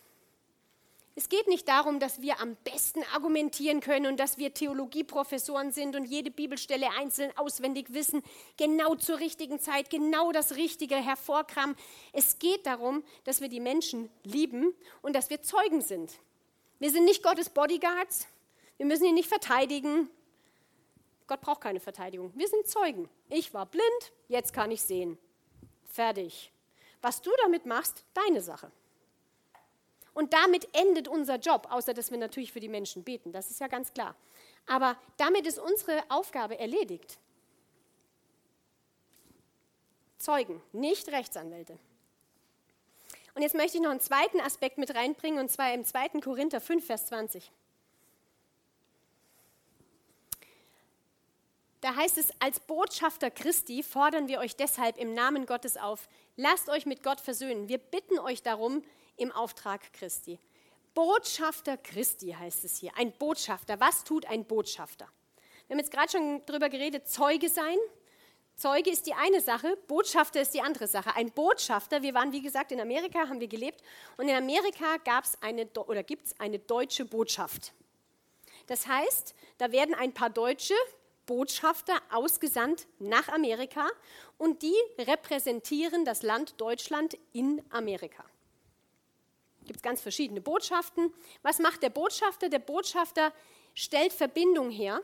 [1.18, 5.96] Es geht nicht darum, dass wir am besten argumentieren können und dass wir Theologieprofessoren sind
[5.96, 8.22] und jede Bibelstelle einzeln auswendig wissen,
[8.57, 11.74] genau zur richtigen Zeit, genau das Richtige hervorkramen.
[12.12, 16.20] Es geht darum, dass wir die Menschen lieben und dass wir Zeugen sind.
[16.78, 18.28] Wir sind nicht Gottes Bodyguards,
[18.76, 20.09] wir müssen ihn nicht verteidigen.
[21.26, 22.33] Gott braucht keine Verteidigung.
[22.37, 23.09] Wir sind Zeugen.
[23.28, 25.18] Ich war blind, jetzt kann ich sehen.
[25.85, 26.52] Fertig.
[27.02, 28.70] Was du damit machst, deine Sache.
[30.18, 33.61] Und damit endet unser Job, außer dass wir natürlich für die Menschen beten, das ist
[33.61, 34.16] ja ganz klar.
[34.66, 37.18] Aber damit ist unsere Aufgabe erledigt.
[40.18, 41.78] Zeugen, nicht Rechtsanwälte.
[43.37, 46.20] Und jetzt möchte ich noch einen zweiten Aspekt mit reinbringen, und zwar im 2.
[46.20, 47.52] Korinther 5, Vers 20.
[51.81, 56.68] da heißt es, als Botschafter Christi fordern wir euch deshalb im Namen Gottes auf, lasst
[56.68, 57.68] euch mit Gott versöhnen.
[57.68, 58.83] Wir bitten euch darum
[59.18, 60.38] im Auftrag Christi.
[60.94, 63.78] Botschafter Christi heißt es hier, ein Botschafter.
[63.78, 65.09] Was tut ein Botschafter?
[65.66, 67.76] Wir haben jetzt gerade schon darüber geredet, Zeuge sein.
[68.57, 71.14] Zeuge ist die eine Sache, Botschafter ist die andere Sache.
[71.14, 73.83] Ein Botschafter, wir waren wie gesagt in Amerika, haben wir gelebt
[74.16, 77.72] und in Amerika gab es eine oder gibt es eine deutsche Botschaft.
[78.66, 80.74] Das heißt, da werden ein paar Deutsche
[81.26, 83.87] Botschafter ausgesandt nach Amerika
[84.38, 88.24] und die repräsentieren das Land Deutschland in Amerika.
[89.68, 91.12] Gibt es ganz verschiedene Botschaften.
[91.42, 92.48] Was macht der Botschafter?
[92.48, 93.33] Der Botschafter
[93.74, 95.02] stellt Verbindung her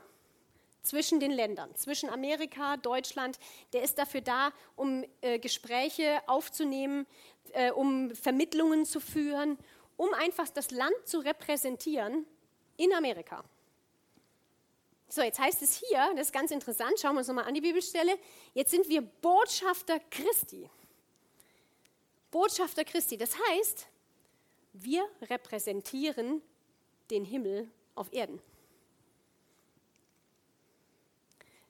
[0.81, 3.37] zwischen den Ländern, zwischen Amerika, Deutschland.
[3.73, 7.05] Der ist dafür da, um äh, Gespräche aufzunehmen,
[7.53, 9.57] äh, um Vermittlungen zu führen,
[9.97, 12.25] um einfach das Land zu repräsentieren
[12.77, 13.43] in Amerika.
[15.07, 17.61] So, jetzt heißt es hier, das ist ganz interessant, schauen wir uns nochmal an die
[17.61, 18.17] Bibelstelle,
[18.55, 20.67] jetzt sind wir Botschafter Christi.
[22.31, 23.87] Botschafter Christi, das heißt,
[24.83, 26.41] wir repräsentieren
[27.09, 28.41] den Himmel auf Erden.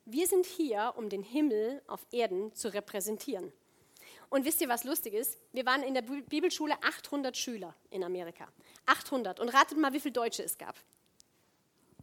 [0.06, 3.52] Wir sind hier, um den Himmel auf Erden zu repräsentieren.
[4.30, 5.40] Und wisst ihr, was lustig ist?
[5.52, 8.48] Wir waren in der Bibelschule 800 Schüler in Amerika.
[8.86, 9.40] 800.
[9.40, 10.76] Und ratet mal, wie viele Deutsche es gab.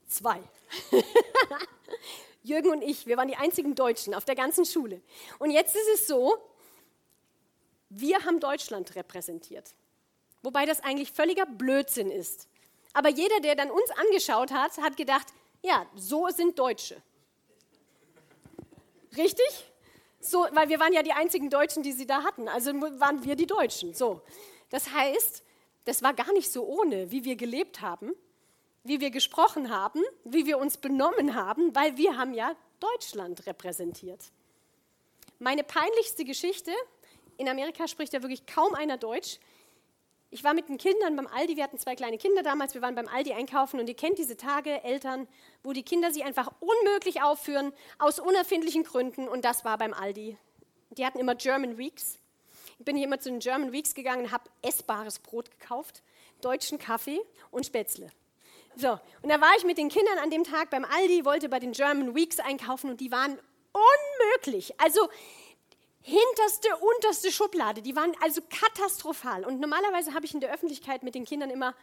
[0.06, 0.40] Zwei.
[2.42, 5.00] Jürgen und ich, wir waren die einzigen Deutschen auf der ganzen Schule.
[5.38, 6.36] Und jetzt ist es so,
[7.88, 9.74] wir haben Deutschland repräsentiert.
[10.42, 12.48] Wobei das eigentlich völliger Blödsinn ist.
[12.92, 15.28] Aber jeder, der dann uns angeschaut hat, hat gedacht,
[15.62, 17.00] ja, so sind Deutsche.
[19.16, 19.70] Richtig?
[20.20, 22.48] So, weil wir waren ja die einzigen Deutschen, die sie da hatten.
[22.48, 23.94] Also waren wir die Deutschen.
[23.94, 24.22] So.
[24.70, 25.42] Das heißt,
[25.84, 28.14] das war gar nicht so ohne, wie wir gelebt haben
[28.84, 34.20] wie wir gesprochen haben, wie wir uns benommen haben, weil wir haben ja Deutschland repräsentiert.
[35.38, 36.72] Meine peinlichste Geschichte,
[37.36, 39.38] in Amerika spricht ja wirklich kaum einer Deutsch.
[40.34, 42.94] Ich war mit den Kindern beim Aldi, wir hatten zwei kleine Kinder damals, wir waren
[42.94, 45.28] beim Aldi einkaufen und ihr kennt diese Tage, Eltern,
[45.62, 50.38] wo die Kinder sie einfach unmöglich aufführen, aus unerfindlichen Gründen und das war beim Aldi.
[50.92, 52.18] Die hatten immer German Weeks.
[52.78, 56.02] Ich bin hier immer zu den German Weeks gegangen und habe essbares Brot gekauft,
[56.40, 58.10] deutschen Kaffee und Spätzle.
[58.74, 61.58] So, und da war ich mit den Kindern an dem Tag beim Aldi, wollte bei
[61.58, 63.38] den German Weeks einkaufen und die waren
[63.74, 64.80] unmöglich.
[64.80, 65.10] Also
[66.02, 67.82] hinterste, unterste Schublade.
[67.82, 69.44] Die waren also katastrophal.
[69.44, 71.74] Und normalerweise habe ich in der Öffentlichkeit mit den Kindern immer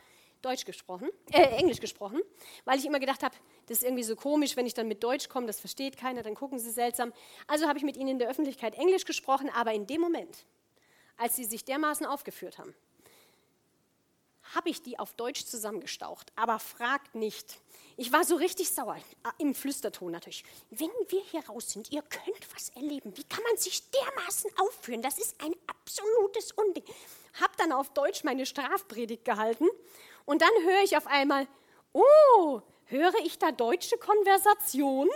[0.42, 2.22] Deutsch gesprochen, äh, Englisch gesprochen,
[2.64, 3.36] weil ich immer gedacht habe,
[3.68, 6.34] das ist irgendwie so komisch, wenn ich dann mit Deutsch komme, das versteht keiner, dann
[6.34, 7.12] gucken sie seltsam.
[7.48, 10.46] Also habe ich mit ihnen in der Öffentlichkeit Englisch gesprochen, aber in dem Moment,
[11.18, 12.74] als sie sich dermaßen aufgeführt haben,
[14.56, 16.32] habe ich die auf Deutsch zusammengestaucht.
[16.36, 17.60] Aber fragt nicht.
[17.98, 20.46] Ich war so richtig sauer, ah, im Flüsterton natürlich.
[20.70, 23.16] Wenn wir hier raus sind, ihr könnt was erleben.
[23.18, 25.02] Wie kann man sich dermaßen aufführen?
[25.02, 26.86] Das ist ein absolutes Unding.
[27.42, 29.68] Hab dann auf Deutsch meine Strafpredigt gehalten
[30.26, 31.46] und dann höre ich auf einmal,
[31.92, 35.10] oh, höre ich da deutsche Konversation?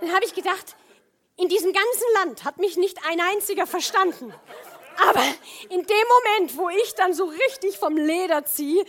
[0.00, 0.74] Dann habe ich gedacht,
[1.36, 4.32] in diesem ganzen Land hat mich nicht ein einziger verstanden.
[5.06, 5.22] Aber
[5.70, 8.84] in dem Moment, wo ich dann so richtig vom Leder ziehe,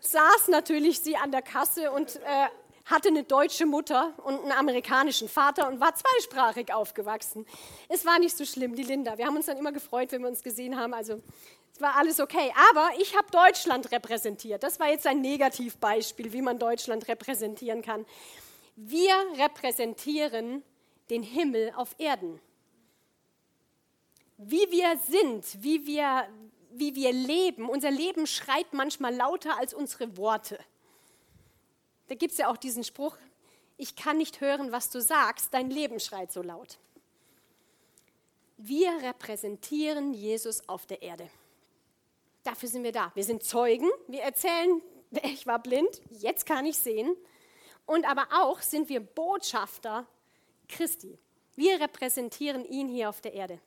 [0.00, 2.46] saß natürlich sie an der Kasse und äh,
[2.84, 7.46] hatte eine deutsche Mutter und einen amerikanischen Vater und war zweisprachig aufgewachsen.
[7.88, 9.18] Es war nicht so schlimm, die Linda.
[9.18, 10.92] Wir haben uns dann immer gefreut, wenn wir uns gesehen haben.
[10.92, 11.20] Also
[11.72, 12.52] es war alles okay.
[12.70, 14.62] Aber ich habe Deutschland repräsentiert.
[14.62, 18.04] Das war jetzt ein Negativbeispiel, wie man Deutschland repräsentieren kann.
[18.76, 20.62] Wir repräsentieren
[21.10, 22.40] den Himmel auf Erden
[24.44, 26.28] wie wir sind, wie wir,
[26.70, 27.68] wie wir leben.
[27.68, 30.58] Unser Leben schreit manchmal lauter als unsere Worte.
[32.08, 33.16] Da gibt es ja auch diesen Spruch,
[33.76, 36.78] ich kann nicht hören, was du sagst, dein Leben schreit so laut.
[38.56, 41.28] Wir repräsentieren Jesus auf der Erde.
[42.44, 43.10] Dafür sind wir da.
[43.14, 43.88] Wir sind Zeugen.
[44.06, 44.80] Wir erzählen,
[45.22, 47.16] ich war blind, jetzt kann ich sehen.
[47.86, 50.06] Und aber auch sind wir Botschafter
[50.68, 51.18] Christi.
[51.56, 53.60] Wir repräsentieren ihn hier auf der Erde.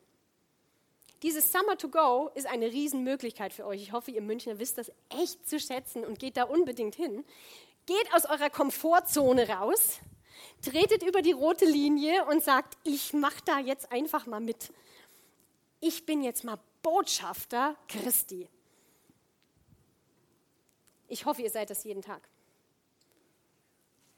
[1.26, 3.82] Dieses Summer to Go ist eine Riesenmöglichkeit für euch.
[3.82, 7.26] Ich hoffe, ihr Münchner wisst das echt zu schätzen und geht da unbedingt hin.
[7.88, 10.02] Geht aus eurer Komfortzone raus,
[10.62, 14.72] tretet über die rote Linie und sagt, ich mache da jetzt einfach mal mit.
[15.80, 18.48] Ich bin jetzt mal Botschafter Christi.
[21.08, 22.22] Ich hoffe, ihr seid das jeden Tag.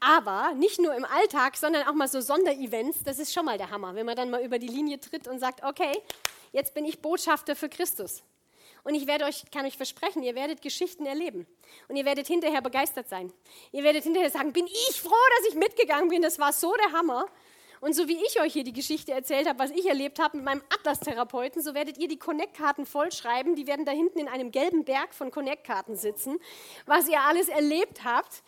[0.01, 3.69] Aber nicht nur im Alltag, sondern auch mal so Sonderevents, das ist schon mal der
[3.69, 6.03] Hammer, wenn man dann mal über die Linie tritt und sagt, okay,
[6.51, 8.23] jetzt bin ich Botschafter für Christus.
[8.83, 11.45] Und ich werde euch, kann euch versprechen, ihr werdet Geschichten erleben.
[11.87, 13.33] Und ihr werdet hinterher begeistert sein.
[13.71, 16.21] Ihr werdet hinterher sagen, bin ich froh, dass ich mitgegangen bin.
[16.21, 17.25] Das war so der Hammer.
[17.79, 20.45] Und so wie ich euch hier die Geschichte erzählt habe, was ich erlebt habe mit
[20.45, 23.55] meinem Atlas-Therapeuten, so werdet ihr die Connect-Karten vollschreiben.
[23.55, 26.39] Die werden da hinten in einem gelben Berg von Connect-Karten sitzen,
[26.85, 28.41] was ihr alles erlebt habt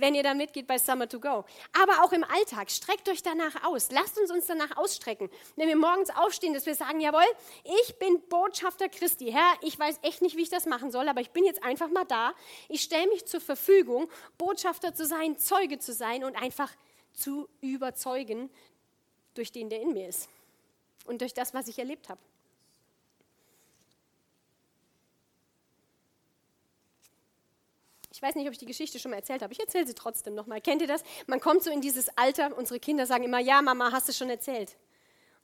[0.00, 1.44] wenn ihr da mitgeht bei Summer to Go.
[1.80, 3.90] Aber auch im Alltag, streckt euch danach aus.
[3.90, 5.30] Lasst uns uns danach ausstrecken.
[5.56, 7.26] Wenn wir morgens aufstehen, dass wir sagen, jawohl,
[7.82, 9.30] ich bin Botschafter Christi.
[9.32, 11.88] Herr, ich weiß echt nicht, wie ich das machen soll, aber ich bin jetzt einfach
[11.88, 12.34] mal da.
[12.68, 16.72] Ich stelle mich zur Verfügung, Botschafter zu sein, Zeuge zu sein und einfach
[17.12, 18.50] zu überzeugen
[19.34, 20.28] durch den, der in mir ist
[21.06, 22.20] und durch das, was ich erlebt habe.
[28.18, 29.52] Ich weiß nicht, ob ich die Geschichte schon mal erzählt habe.
[29.52, 30.60] Ich erzähle sie trotzdem nochmal.
[30.60, 31.04] Kennt ihr das?
[31.28, 34.28] Man kommt so in dieses Alter, unsere Kinder sagen immer, ja, Mama, hast du schon
[34.28, 34.76] erzählt.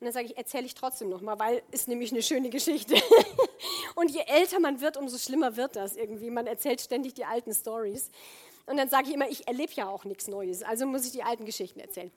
[0.01, 2.95] Und dann sage ich, erzähle ich trotzdem nochmal, weil ist nämlich eine schöne Geschichte.
[3.95, 6.29] und je älter man wird, umso schlimmer wird das irgendwie.
[6.29, 8.11] Man erzählt ständig die alten Stories.
[8.65, 11.23] Und dann sage ich immer, ich erlebe ja auch nichts Neues, also muss ich die
[11.23, 12.11] alten Geschichten erzählen.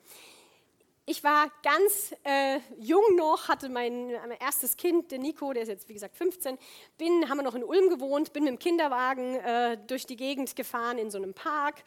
[1.11, 5.69] Ich war ganz äh, jung noch, hatte mein, mein, erstes Kind, der Nico, der ist
[5.69, 6.55] jetzt wie gesagt 15.
[6.99, 10.55] Bin, haben wir noch in Ulm gewohnt, bin mit dem Kinderwagen äh, durch die Gegend
[10.55, 11.77] gefahren in so einem Park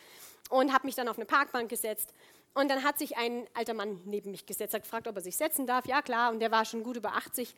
[0.50, 2.12] und habe mich dann auf eine Parkbank gesetzt.
[2.54, 5.37] Und dann hat sich ein alter Mann neben mich gesetzt, hat gefragt, ob er sich
[5.37, 5.87] setzen darf.
[5.87, 7.54] Ja klar, und der war schon gut über 80.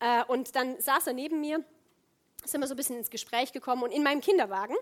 [0.00, 1.64] Äh, und dann saß er neben mir,
[2.44, 4.76] sind wir so ein bisschen ins Gespräch gekommen und in meinem Kinderwagen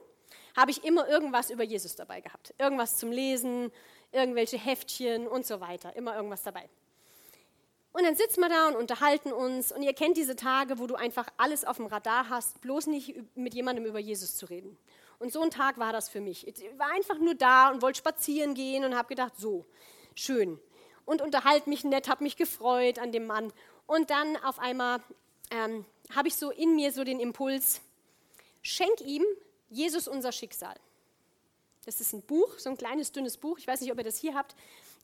[0.56, 2.54] habe ich immer irgendwas über Jesus dabei gehabt.
[2.58, 3.70] Irgendwas zum Lesen,
[4.14, 5.94] irgendwelche Heftchen und so weiter.
[5.96, 6.68] Immer irgendwas dabei.
[7.92, 9.70] Und dann sitzen wir da und unterhalten uns.
[9.70, 13.14] Und ihr kennt diese Tage, wo du einfach alles auf dem Radar hast, bloß nicht
[13.36, 14.76] mit jemandem über Jesus zu reden.
[15.20, 16.46] Und so ein Tag war das für mich.
[16.46, 19.64] Ich war einfach nur da und wollte spazieren gehen und habe gedacht, so,
[20.14, 20.58] schön.
[21.04, 23.52] Und unterhalte mich nett, habe mich gefreut an dem Mann.
[23.86, 25.00] Und dann auf einmal
[25.52, 27.80] ähm, habe ich so in mir so den Impuls,
[28.60, 29.24] schenk ihm
[29.70, 30.74] Jesus unser Schicksal.
[31.84, 33.58] Das ist ein Buch, so ein kleines, dünnes Buch.
[33.58, 34.54] Ich weiß nicht, ob ihr das hier habt.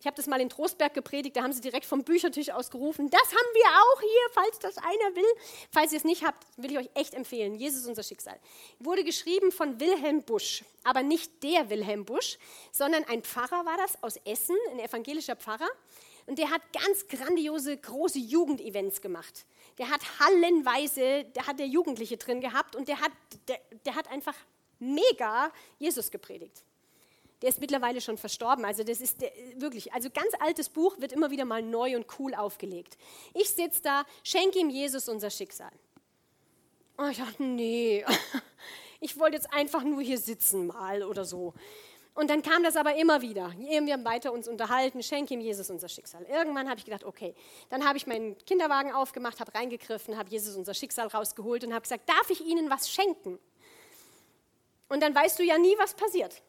[0.01, 3.11] Ich habe das mal in Trostberg gepredigt, da haben sie direkt vom Büchertisch aus gerufen.
[3.11, 5.31] Das haben wir auch hier, falls das einer will.
[5.71, 7.55] Falls ihr es nicht habt, will ich euch echt empfehlen.
[7.55, 8.39] Jesus unser Schicksal.
[8.79, 12.39] Wurde geschrieben von Wilhelm Busch, aber nicht der Wilhelm Busch,
[12.73, 15.69] sondern ein Pfarrer war das aus Essen, ein evangelischer Pfarrer.
[16.27, 19.45] Und der hat ganz grandiose, große Jugendevents gemacht.
[19.77, 23.13] Der hat hallenweise, der hat der Jugendliche drin gehabt und der hat,
[23.49, 24.35] der, der hat einfach
[24.79, 26.63] mega Jesus gepredigt.
[27.43, 28.65] Der ist mittlerweile schon verstorben.
[28.65, 29.23] Also das ist
[29.57, 32.99] wirklich, also ganz altes Buch wird immer wieder mal neu und cool aufgelegt.
[33.35, 35.73] Ich sitze da, schenke ihm Jesus unser Schicksal.
[36.97, 38.05] Und ich dachte, nee,
[39.01, 41.55] ich wollte jetzt einfach nur hier sitzen mal oder so.
[42.15, 43.55] Und dann kam das aber immer wieder.
[43.57, 46.25] Wir haben weiter uns unterhalten, schenke ihm Jesus unser Schicksal.
[46.25, 47.35] Irgendwann habe ich gedacht, okay,
[47.71, 51.83] dann habe ich meinen Kinderwagen aufgemacht, habe reingegriffen, habe Jesus unser Schicksal rausgeholt und habe
[51.83, 53.39] gesagt, darf ich Ihnen was schenken?
[54.89, 56.43] Und dann weißt du ja nie, was passiert.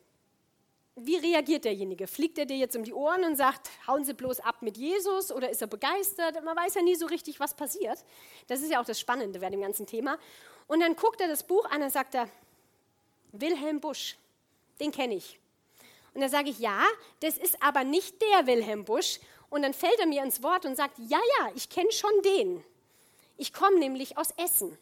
[1.03, 2.05] Wie reagiert derjenige?
[2.05, 5.31] Fliegt er dir jetzt um die Ohren und sagt, hauen Sie bloß ab mit Jesus
[5.31, 6.43] oder ist er begeistert?
[6.43, 8.03] Man weiß ja nie so richtig, was passiert.
[8.47, 10.17] Das ist ja auch das Spannende bei dem ganzen Thema.
[10.67, 12.29] Und dann guckt er das Buch an und sagt er,
[13.31, 14.17] Wilhelm Busch,
[14.79, 15.39] den kenne ich.
[16.13, 16.85] Und dann sage ich, ja,
[17.21, 19.19] das ist aber nicht der Wilhelm Busch.
[19.49, 22.63] Und dann fällt er mir ins Wort und sagt, ja, ja, ich kenne schon den.
[23.37, 24.77] Ich komme nämlich aus Essen.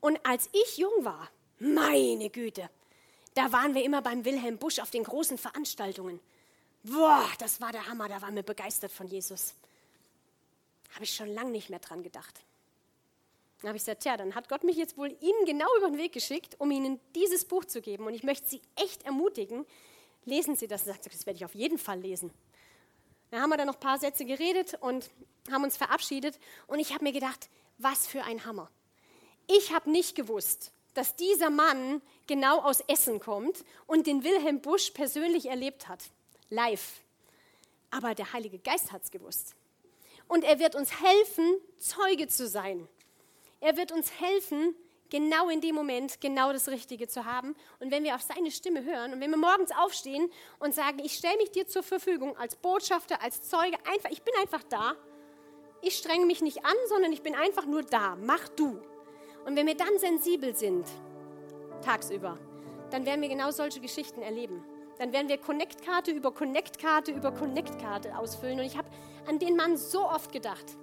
[0.00, 2.70] Und als ich jung war, meine Güte,
[3.34, 6.20] da waren wir immer beim Wilhelm Busch auf den großen Veranstaltungen.
[6.82, 9.54] Boah, das war der Hammer, da waren wir begeistert von Jesus.
[10.94, 12.42] Habe ich schon lange nicht mehr dran gedacht.
[13.60, 15.98] Dann habe ich gesagt, tja, dann hat Gott mich jetzt wohl Ihnen genau über den
[15.98, 18.06] Weg geschickt, um Ihnen dieses Buch zu geben.
[18.06, 19.66] Und ich möchte Sie echt ermutigen,
[20.24, 20.86] lesen Sie das.
[20.86, 22.32] Er sagt, das werde ich auf jeden Fall lesen.
[23.30, 25.10] Dann haben wir da noch ein paar Sätze geredet und
[25.50, 26.38] haben uns verabschiedet.
[26.66, 28.70] Und ich habe mir gedacht, was für ein Hammer.
[29.46, 34.92] Ich habe nicht gewusst, dass dieser Mann genau aus Essen kommt und den Wilhelm Busch
[34.92, 36.04] persönlich erlebt hat,
[36.48, 37.00] live.
[37.90, 39.56] Aber der Heilige Geist hat es gewusst.
[40.28, 42.86] Und er wird uns helfen, Zeuge zu sein.
[43.58, 44.76] Er wird uns helfen,
[45.10, 47.56] genau in dem Moment genau das Richtige zu haben.
[47.80, 51.14] Und wenn wir auf seine Stimme hören und wenn wir morgens aufstehen und sagen, ich
[51.14, 54.94] stelle mich dir zur Verfügung als Botschafter, als Zeuge, einfach, ich bin einfach da.
[55.82, 58.16] Ich strenge mich nicht an, sondern ich bin einfach nur da.
[58.22, 58.80] Mach du.
[59.46, 60.86] Und wenn wir dann sensibel sind,
[61.80, 62.38] tagsüber,
[62.90, 64.64] dann werden wir genau solche Geschichten erleben.
[64.98, 68.58] Dann werden wir Connect-Karte über Connect-Karte über Connect-Karte ausfüllen.
[68.58, 68.88] Und ich habe
[69.26, 70.76] an den Mann so oft gedacht.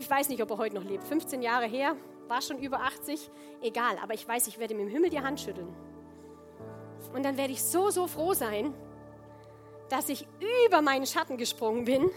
[0.00, 1.04] Ich weiß nicht, ob er heute noch lebt.
[1.04, 1.96] 15 Jahre her,
[2.28, 3.30] war schon über 80.
[3.62, 5.72] Egal, aber ich weiß, ich werde ihm im Himmel die Hand schütteln.
[7.12, 8.74] Und dann werde ich so, so froh sein,
[9.88, 10.26] dass ich
[10.66, 12.10] über meinen Schatten gesprungen bin,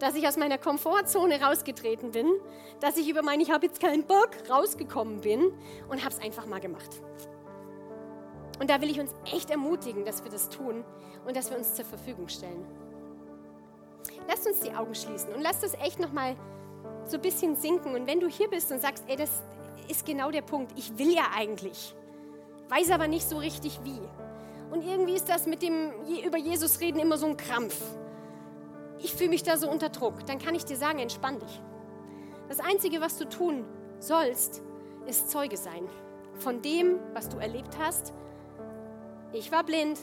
[0.00, 2.26] dass ich aus meiner Komfortzone rausgetreten bin,
[2.80, 5.52] dass ich über mein Ich habe jetzt keinen Bock rausgekommen bin
[5.88, 7.00] und habe es einfach mal gemacht.
[8.58, 10.84] Und da will ich uns echt ermutigen, dass wir das tun
[11.26, 12.66] und dass wir uns zur Verfügung stellen.
[14.26, 16.34] Lasst uns die Augen schließen und lasst das echt nochmal
[17.04, 17.94] so ein bisschen sinken.
[17.94, 19.30] Und wenn du hier bist und sagst, ey, das
[19.88, 21.94] ist genau der Punkt, ich will ja eigentlich,
[22.68, 24.00] weiß aber nicht so richtig wie.
[24.70, 25.92] Und irgendwie ist das mit dem
[26.24, 27.76] über Jesus reden immer so ein Krampf
[29.02, 31.60] ich fühle mich da so unter Druck, dann kann ich dir sagen, entspann dich.
[32.48, 33.64] Das Einzige, was du tun
[33.98, 34.62] sollst,
[35.06, 35.88] ist Zeuge sein
[36.34, 38.12] von dem, was du erlebt hast.
[39.32, 39.98] Ich war blind,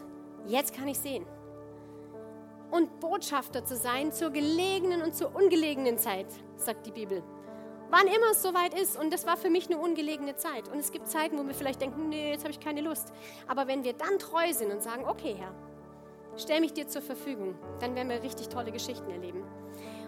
[0.45, 1.25] jetzt kann ich sehen.
[2.69, 6.27] Und Botschafter zu sein zur gelegenen und zur ungelegenen Zeit,
[6.57, 7.23] sagt die Bibel.
[7.89, 10.67] Wann immer es soweit ist, und das war für mich eine ungelegene Zeit.
[10.67, 13.13] Und es gibt Zeiten, wo wir vielleicht denken, nee, jetzt habe ich keine Lust.
[13.47, 15.53] Aber wenn wir dann treu sind und sagen, okay, Herr,
[16.37, 17.55] stell mich dir zur Verfügung.
[17.79, 19.43] Dann werden wir richtig tolle Geschichten erleben.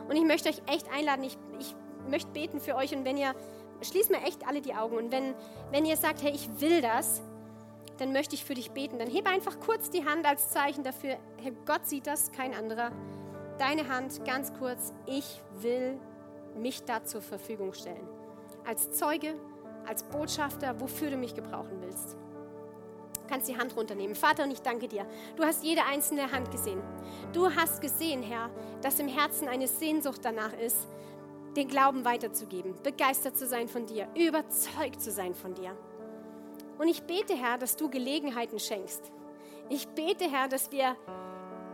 [0.08, 1.76] Und ich möchte euch echt einladen, ich, ich
[2.10, 3.36] möchte beten für euch und wenn ihr,
[3.82, 5.36] schließt mir echt alle die Augen und wenn,
[5.72, 7.22] wenn ihr sagt, hey, ich will das,
[7.98, 8.98] dann möchte ich für dich beten.
[8.98, 12.92] Dann hebe einfach kurz die Hand als Zeichen dafür, Herr Gott sieht das, kein anderer.
[13.60, 16.00] Deine Hand ganz kurz, ich will
[16.56, 18.08] mich da zur Verfügung stellen.
[18.66, 19.36] Als Zeuge,
[19.86, 22.18] als Botschafter, wofür du mich gebrauchen willst
[23.30, 24.16] kannst die Hand runternehmen.
[24.16, 25.06] Vater, und ich danke dir.
[25.36, 26.82] Du hast jede einzelne Hand gesehen.
[27.32, 28.50] Du hast gesehen, Herr,
[28.82, 30.88] dass im Herzen eine Sehnsucht danach ist,
[31.56, 35.76] den Glauben weiterzugeben, begeistert zu sein von dir, überzeugt zu sein von dir.
[36.78, 39.12] Und ich bete, Herr, dass du Gelegenheiten schenkst.
[39.70, 40.96] Ich bete, Herr, dass wir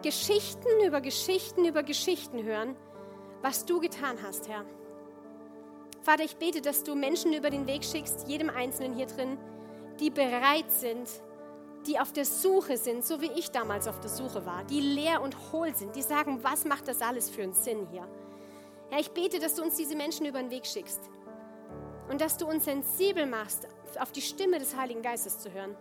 [0.01, 2.75] Geschichten über Geschichten über Geschichten hören,
[3.41, 4.65] was du getan hast, Herr.
[6.03, 9.37] Vater, ich bete, dass du Menschen über den Weg schickst, jedem Einzelnen hier drin,
[9.99, 11.09] die bereit sind,
[11.87, 15.21] die auf der Suche sind, so wie ich damals auf der Suche war, die leer
[15.21, 18.07] und hohl sind, die sagen, was macht das alles für einen Sinn hier?
[18.89, 21.01] Herr, ich bete, dass du uns diese Menschen über den Weg schickst
[22.09, 23.67] und dass du uns sensibel machst,
[23.99, 25.75] auf die Stimme des Heiligen Geistes zu hören.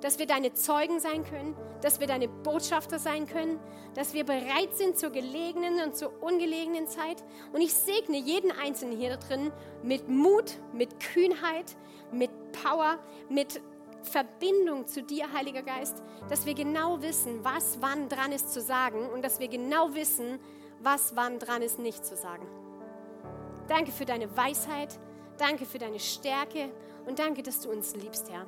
[0.00, 3.60] Dass wir deine Zeugen sein können, dass wir deine Botschafter sein können,
[3.94, 7.22] dass wir bereit sind zur gelegenen und zur ungelegenen Zeit.
[7.52, 9.52] Und ich segne jeden Einzelnen hier drin
[9.82, 11.76] mit Mut, mit Kühnheit,
[12.10, 12.98] mit Power,
[13.28, 13.60] mit
[14.02, 19.08] Verbindung zu dir, Heiliger Geist, dass wir genau wissen, was wann dran ist zu sagen
[19.10, 20.38] und dass wir genau wissen,
[20.80, 22.46] was wann dran ist nicht zu sagen.
[23.68, 24.98] Danke für deine Weisheit,
[25.38, 26.70] danke für deine Stärke
[27.06, 28.46] und danke, dass du uns liebst, Herr.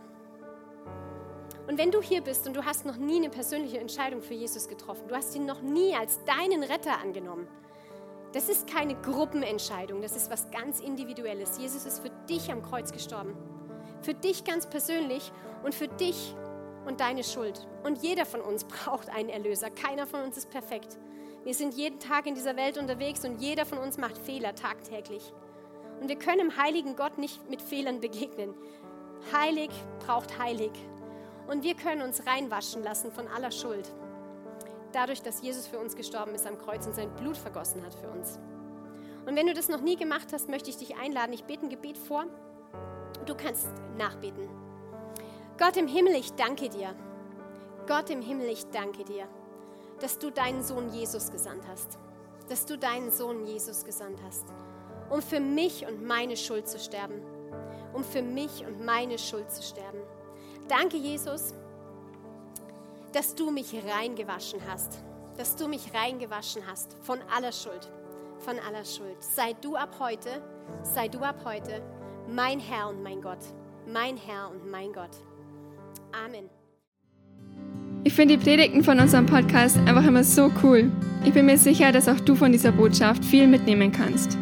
[1.67, 4.69] Und wenn du hier bist und du hast noch nie eine persönliche Entscheidung für Jesus
[4.69, 7.49] getroffen, du hast ihn noch nie als deinen Retter angenommen,
[8.35, 11.57] das ist keine Gruppenentscheidung, das ist was ganz Individuelles.
[11.57, 13.37] Jesus ist für dich am Kreuz gestorben.
[14.05, 15.33] Für dich ganz persönlich
[15.63, 16.35] und für dich
[16.85, 17.67] und deine Schuld.
[17.85, 19.71] Und jeder von uns braucht einen Erlöser.
[19.71, 20.99] Keiner von uns ist perfekt.
[21.45, 25.33] Wir sind jeden Tag in dieser Welt unterwegs und jeder von uns macht Fehler tagtäglich.
[26.01, 28.55] Und wir können dem heiligen Gott nicht mit Fehlern begegnen.
[29.33, 30.73] Heilig braucht heilig.
[31.47, 33.91] Und wir können uns reinwaschen lassen von aller Schuld.
[34.93, 38.09] Dadurch, dass Jesus für uns gestorben ist am Kreuz und sein Blut vergossen hat für
[38.09, 38.39] uns.
[39.27, 41.33] Und wenn du das noch nie gemacht hast, möchte ich dich einladen.
[41.33, 42.27] Ich bete ein Gebet vor.
[43.27, 44.49] Du kannst nachbeten.
[45.59, 46.95] Gott im Himmel, ich danke dir.
[47.87, 49.27] Gott im Himmel, ich danke dir,
[50.01, 51.99] dass du deinen Sohn Jesus gesandt hast.
[52.49, 54.45] Dass du deinen Sohn Jesus gesandt hast,
[55.09, 57.23] um für mich und meine Schuld zu sterben.
[57.95, 60.01] Um für mich und meine Schuld zu sterben.
[60.69, 61.55] Danke, Jesus,
[63.13, 64.99] dass du mich reingewaschen hast.
[65.37, 67.91] Dass du mich reingewaschen hast von aller Schuld.
[68.41, 69.23] Von aller Schuld.
[69.23, 70.43] Sei du ab heute,
[70.83, 71.83] sei du ab heute
[72.29, 73.39] mein Herr und mein Gott,
[73.93, 75.11] mein Herr und mein Gott.
[76.13, 76.49] Amen.
[78.05, 80.93] Ich finde die Predigten von unserem Podcast einfach immer so cool.
[81.25, 84.37] Ich bin mir sicher, dass auch du von dieser Botschaft viel mitnehmen kannst.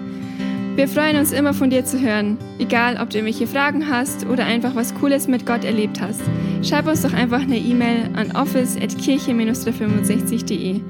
[0.74, 4.47] Wir freuen uns immer von dir zu hören, egal ob du irgendwelche Fragen hast oder
[4.47, 6.22] einfach was Cooles mit Gott erlebt hast.
[6.62, 10.80] Schreib uns doch einfach eine E-Mail an office.kirche-365.de.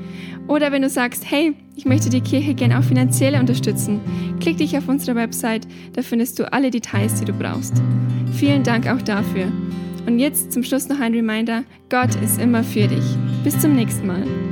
[0.47, 4.01] Oder wenn du sagst, hey, ich möchte die Kirche gerne auch finanziell unterstützen,
[4.41, 7.83] klick dich auf unsere Website, da findest du alle Details, die du brauchst.
[8.35, 9.47] Vielen Dank auch dafür.
[10.07, 13.05] Und jetzt zum Schluss noch ein Reminder, Gott ist immer für dich.
[13.45, 14.52] Bis zum nächsten Mal.